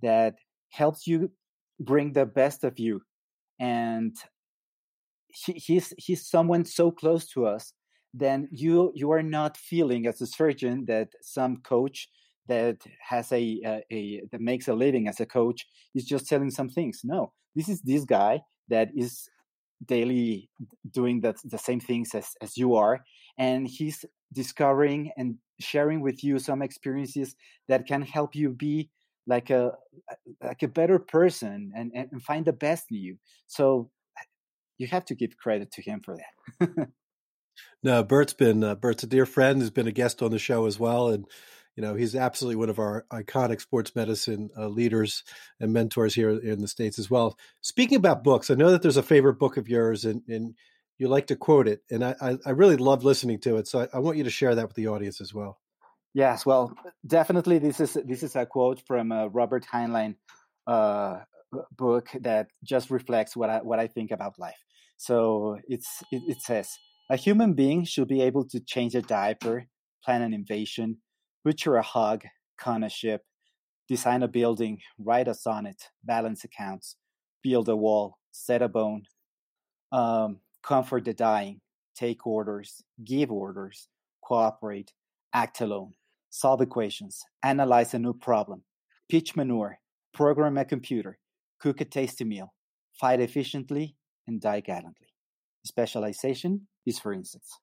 that 0.02 0.36
helps 0.70 1.08
you 1.08 1.32
bring 1.80 2.14
the 2.14 2.26
best 2.26 2.64
of 2.64 2.78
you. 2.78 3.02
And 3.60 4.16
he, 5.28 5.54
he's 5.54 5.94
he's 5.98 6.28
someone 6.30 6.66
so 6.66 6.92
close 6.92 7.28
to 7.30 7.46
us. 7.46 7.74
Then 8.14 8.48
you 8.52 8.92
you 8.96 9.12
are 9.12 9.24
not 9.24 9.58
feeling 9.58 10.08
as 10.08 10.22
a 10.22 10.28
surgeon 10.28 10.86
that 10.88 11.10
some 11.22 11.58
coach 11.58 12.10
that 12.48 12.78
has 13.10 13.32
a, 13.32 13.60
a, 13.66 13.84
a 13.92 14.22
that 14.32 14.42
makes 14.42 14.68
a 14.68 14.74
living 14.74 15.08
as 15.08 15.20
a 15.20 15.26
coach 15.26 15.66
is 15.96 16.06
just 16.06 16.28
telling 16.28 16.52
some 16.52 16.70
things. 16.70 17.02
No, 17.04 17.34
this 17.56 17.70
is 17.70 17.82
this 17.82 18.06
guy 18.06 18.42
that 18.70 18.90
is 18.96 19.30
daily 19.86 20.50
doing 20.92 21.22
the, 21.22 21.36
the 21.46 21.58
same 21.58 21.80
things 21.80 22.16
as, 22.16 22.30
as 22.42 22.58
you 22.58 22.76
are 22.76 23.04
and 23.38 23.68
he's 23.68 24.04
discovering 24.34 25.12
and 25.18 25.36
sharing 25.60 26.02
with 26.02 26.24
you 26.24 26.40
some 26.40 26.62
experiences 26.62 27.36
that 27.68 27.88
can 27.88 28.02
help 28.02 28.36
you 28.36 28.50
be 28.50 28.90
like 29.28 29.50
a 29.50 29.74
like 30.42 30.64
a 30.64 30.68
better 30.68 31.00
person 31.00 31.72
and, 31.76 31.92
and 31.94 32.22
find 32.24 32.46
the 32.46 32.54
best 32.54 32.86
in 32.90 32.98
you. 32.98 33.18
So 33.48 33.90
you 34.78 34.88
have 34.88 35.06
to 35.06 35.16
give 35.16 35.38
credit 35.38 35.72
to 35.74 35.82
him 35.82 36.02
for 36.04 36.18
that. 36.18 36.88
No 37.84 38.04
bert's 38.04 38.34
been 38.34 38.64
uh, 38.64 38.76
bert's 38.76 39.04
a 39.04 39.08
dear 39.08 39.26
friend 39.26 39.62
has 39.62 39.72
been 39.72 39.88
a 39.88 39.92
guest 39.92 40.22
on 40.22 40.32
the 40.32 40.40
show 40.40 40.66
as 40.66 40.80
well 40.80 41.10
and 41.10 41.26
you 41.76 41.82
know 41.82 41.96
he's 41.96 42.16
absolutely 42.16 42.56
one 42.56 42.70
of 42.70 42.80
our 42.80 43.06
iconic 43.12 43.62
sports 43.62 43.96
medicine 43.96 44.50
uh, 44.58 44.68
leaders 44.68 45.24
and 45.60 45.74
mentors 45.74 46.14
here 46.14 46.30
in 46.30 46.62
the 46.62 46.68
states 46.68 47.00
as 47.00 47.10
well. 47.10 47.38
Speaking 47.62 47.98
about 47.98 48.24
books 48.24 48.50
i 48.50 48.56
know 48.56 48.72
that 48.72 48.82
there's 48.82 48.98
a 48.98 49.04
favorite 49.04 49.40
book 49.40 49.58
of 49.58 49.68
yours 49.68 50.06
and, 50.06 50.22
and 50.28 50.56
you 50.98 51.08
like 51.08 51.28
to 51.28 51.36
quote 51.36 51.68
it 51.68 51.82
and 51.92 52.04
i, 52.04 52.38
I 52.46 52.52
really 52.52 52.78
love 52.78 53.04
listening 53.04 53.40
to 53.42 53.58
it 53.58 53.68
so 53.68 53.82
I, 53.82 53.88
I 53.94 54.00
want 54.00 54.18
you 54.18 54.24
to 54.24 54.30
share 54.30 54.56
that 54.56 54.68
with 54.68 54.76
the 54.76 54.88
audience 54.88 55.22
as 55.22 55.34
well. 55.34 55.60
Yes 56.14 56.46
well 56.46 56.74
definitely 57.06 57.60
this 57.60 57.80
is 57.80 57.98
this 58.06 58.24
is 58.24 58.36
a 58.36 58.46
quote 58.46 58.82
from 58.88 59.12
uh, 59.12 59.28
robert 59.28 59.66
heinlein 59.72 60.16
uh, 60.66 61.20
book 61.72 62.10
that 62.22 62.48
just 62.64 62.90
reflects 62.90 63.36
what 63.36 63.50
I, 63.50 63.58
what 63.62 63.80
I 63.80 63.88
think 63.88 64.12
about 64.12 64.40
life. 64.40 64.58
So 64.98 65.58
it's 65.68 66.04
it, 66.12 66.22
it 66.28 66.42
says 66.42 66.70
a 67.10 67.16
human 67.16 67.54
being 67.54 67.86
should 67.86 68.08
be 68.08 68.22
able 68.22 68.46
to 68.50 68.60
change 68.60 68.96
a 68.96 69.02
diaper 69.02 69.66
plan 70.04 70.22
an 70.22 70.34
invasion 70.34 70.98
butcher 71.44 71.78
a 71.78 71.82
hog, 71.82 72.24
con 72.58 72.84
a 72.84 72.90
ship, 72.90 73.22
design 73.88 74.22
a 74.22 74.28
building, 74.28 74.80
write 75.00 75.30
a 75.30 75.34
sonnet, 75.34 75.84
balance 76.04 76.44
accounts, 76.44 76.98
build 77.42 77.70
a 77.70 77.76
wall, 77.76 78.18
set 78.32 78.62
a 78.62 78.68
bone, 78.68 79.04
um, 79.94 80.40
comfort 80.68 81.06
the 81.06 81.14
dying, 81.14 81.62
take 81.96 82.28
orders, 82.28 82.84
give 83.06 83.32
orders, 83.32 83.88
cooperate, 84.22 84.92
act 85.34 85.62
alone, 85.62 85.94
solve 86.30 86.62
equations, 86.62 87.24
analyze 87.42 87.94
a 87.94 88.00
new 88.00 88.14
problem, 88.14 88.62
pitch 89.10 89.36
manure, 89.36 89.80
program 90.14 90.58
a 90.58 90.66
computer, 90.66 91.18
cook 91.60 91.80
a 91.80 91.86
tasty 91.86 92.26
meal, 92.26 92.54
fight 93.00 93.22
efficiently, 93.22 93.96
and 94.28 94.42
die 94.42 94.60
gallantly. 94.60 95.08
Specialization 95.66 96.68
is 96.86 97.00
for 97.00 97.14
instance. 97.14 97.60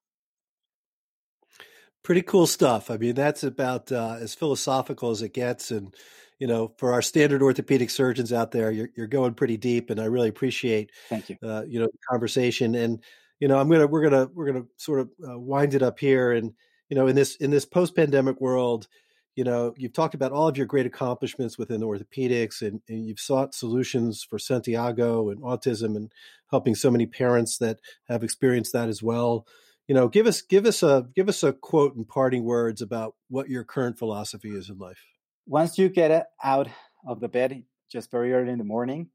Pretty 2.04 2.20
cool 2.20 2.46
stuff. 2.46 2.90
I 2.90 2.98
mean, 2.98 3.14
that's 3.14 3.44
about 3.44 3.90
uh, 3.90 4.18
as 4.20 4.34
philosophical 4.34 5.10
as 5.10 5.22
it 5.22 5.32
gets. 5.32 5.70
And, 5.70 5.94
you 6.38 6.46
know, 6.46 6.74
for 6.76 6.92
our 6.92 7.00
standard 7.00 7.42
orthopedic 7.42 7.88
surgeons 7.88 8.30
out 8.30 8.50
there, 8.50 8.70
you're, 8.70 8.90
you're 8.94 9.06
going 9.06 9.32
pretty 9.32 9.56
deep. 9.56 9.88
And 9.88 9.98
I 9.98 10.04
really 10.04 10.28
appreciate, 10.28 10.92
Thank 11.08 11.30
you. 11.30 11.36
Uh, 11.42 11.62
you 11.66 11.80
know, 11.80 11.86
the 11.86 11.98
conversation. 12.10 12.74
And, 12.74 13.02
you 13.40 13.48
know, 13.48 13.58
I'm 13.58 13.68
going 13.68 13.80
to, 13.80 13.86
we're 13.86 14.08
going 14.08 14.26
to, 14.26 14.30
we're 14.34 14.52
going 14.52 14.62
to 14.62 14.68
sort 14.76 15.00
of 15.00 15.10
uh, 15.26 15.38
wind 15.38 15.72
it 15.72 15.82
up 15.82 15.98
here. 15.98 16.32
And, 16.32 16.52
you 16.90 16.94
know, 16.94 17.06
in 17.06 17.16
this, 17.16 17.36
in 17.36 17.50
this 17.50 17.64
post 17.64 17.96
pandemic 17.96 18.38
world, 18.38 18.86
you 19.34 19.42
know, 19.42 19.72
you've 19.78 19.94
talked 19.94 20.14
about 20.14 20.30
all 20.30 20.46
of 20.46 20.58
your 20.58 20.66
great 20.66 20.86
accomplishments 20.86 21.56
within 21.56 21.80
orthopedics 21.80 22.60
and, 22.60 22.82
and 22.86 23.06
you've 23.06 23.18
sought 23.18 23.54
solutions 23.54 24.22
for 24.22 24.38
Santiago 24.38 25.30
and 25.30 25.40
autism 25.40 25.96
and 25.96 26.12
helping 26.50 26.74
so 26.74 26.90
many 26.90 27.06
parents 27.06 27.56
that 27.58 27.80
have 28.08 28.22
experienced 28.22 28.74
that 28.74 28.90
as 28.90 29.02
well 29.02 29.46
you 29.87 29.94
know 29.94 30.09
give 30.09 30.27
us 30.27 30.42
give 30.42 30.66
us 30.66 30.83
a 30.83 31.07
give 31.14 31.29
us 31.29 31.42
a 31.42 31.53
quote 31.53 31.94
and 31.94 32.09
parting 32.09 32.44
words 32.44 32.83
about 32.83 33.14
what 33.29 33.49
your 33.49 33.64
current 33.64 33.99
philosophy 33.99 34.51
is 34.51 34.68
in 34.70 34.79
life. 34.79 35.03
Once 35.47 35.79
you 35.79 35.88
get 35.88 36.27
out 36.42 36.68
of 37.07 37.20
the 37.20 37.29
bed 37.29 37.62
just 37.90 38.11
very 38.11 38.33
early 38.33 38.51
in 38.51 38.59
the 38.59 38.64
morning 38.64 39.09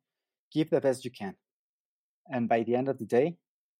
give 0.54 0.70
the 0.70 0.82
best 0.82 1.06
you 1.06 1.12
can. 1.12 1.36
And 2.28 2.50
by 2.50 2.64
the 2.64 2.76
end 2.76 2.90
of 2.90 2.98
the 2.98 3.06
day 3.06 3.38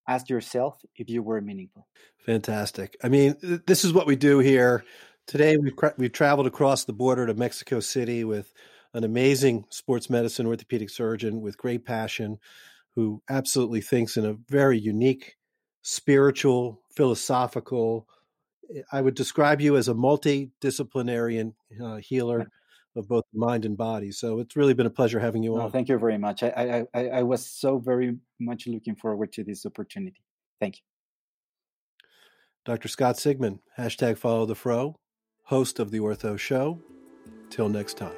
ask 0.08 0.30
yourself 0.30 0.82
if 0.96 1.10
you 1.10 1.22
were 1.22 1.42
meaningful. 1.42 1.88
Fantastic. 2.26 2.98
I 3.04 3.10
mean 3.10 3.36
this 3.66 3.86
is 3.86 3.94
what 3.94 4.08
we 4.08 4.16
do 4.16 4.40
here. 4.40 4.84
Today 5.28 5.58
we've 5.58 5.74
we've 5.98 6.12
traveled 6.12 6.48
across 6.48 6.86
the 6.86 6.94
border 6.94 7.28
to 7.28 7.34
mexico 7.36 7.80
city 7.80 8.24
with 8.24 8.52
an 8.94 9.04
amazing 9.04 9.66
sports 9.70 10.10
medicine 10.10 10.48
orthopedic 10.48 10.90
surgeon 10.90 11.42
with 11.42 11.58
great 11.58 11.86
passion 11.86 12.40
who 12.96 13.22
absolutely 13.30 13.82
thinks 13.82 14.18
in 14.18 14.26
a 14.26 14.36
very 14.50 14.80
unique 14.80 15.36
spiritual, 15.82 16.82
philosophical. 16.96 18.08
I 18.92 19.02
would 19.02 19.16
describe 19.16 19.62
you 19.62 19.78
as 19.78 19.88
a 19.88 19.94
multidisciplinarian 19.94 21.54
uh, 21.84 21.96
healer 21.98 22.50
of 22.96 23.08
both 23.08 23.24
mind 23.34 23.66
and 23.66 23.78
body. 23.78 24.12
So 24.12 24.40
it's 24.40 24.56
really 24.56 24.74
been 24.74 24.86
a 24.86 24.92
pleasure 24.92 25.20
having 25.20 25.44
you 25.44 25.58
on. 25.58 25.72
thank 25.72 25.90
you 25.90 25.98
very 25.98 26.18
much. 26.18 26.44
I, 26.44 26.86
I, 26.94 27.08
I 27.08 27.24
was 27.24 27.46
so 27.46 27.80
very 27.80 28.18
much 28.40 28.68
looking 28.68 28.96
forward 28.96 29.32
to 29.34 29.44
this 29.44 29.66
opportunity. 29.66 30.22
Thank 30.60 30.78
you. 30.78 30.82
Dr. 32.66 32.88
Scott 32.88 33.16
Sigman, 33.16 33.60
hashtag 33.78 34.18
follow 34.18 34.46
the 34.46 34.56
fro, 34.56 35.00
host 35.44 35.80
of 35.80 35.92
the 35.92 36.00
Ortho 36.00 36.38
Show. 36.38 36.80
Till 37.50 37.70
next 37.70 37.98
time. 37.98 38.14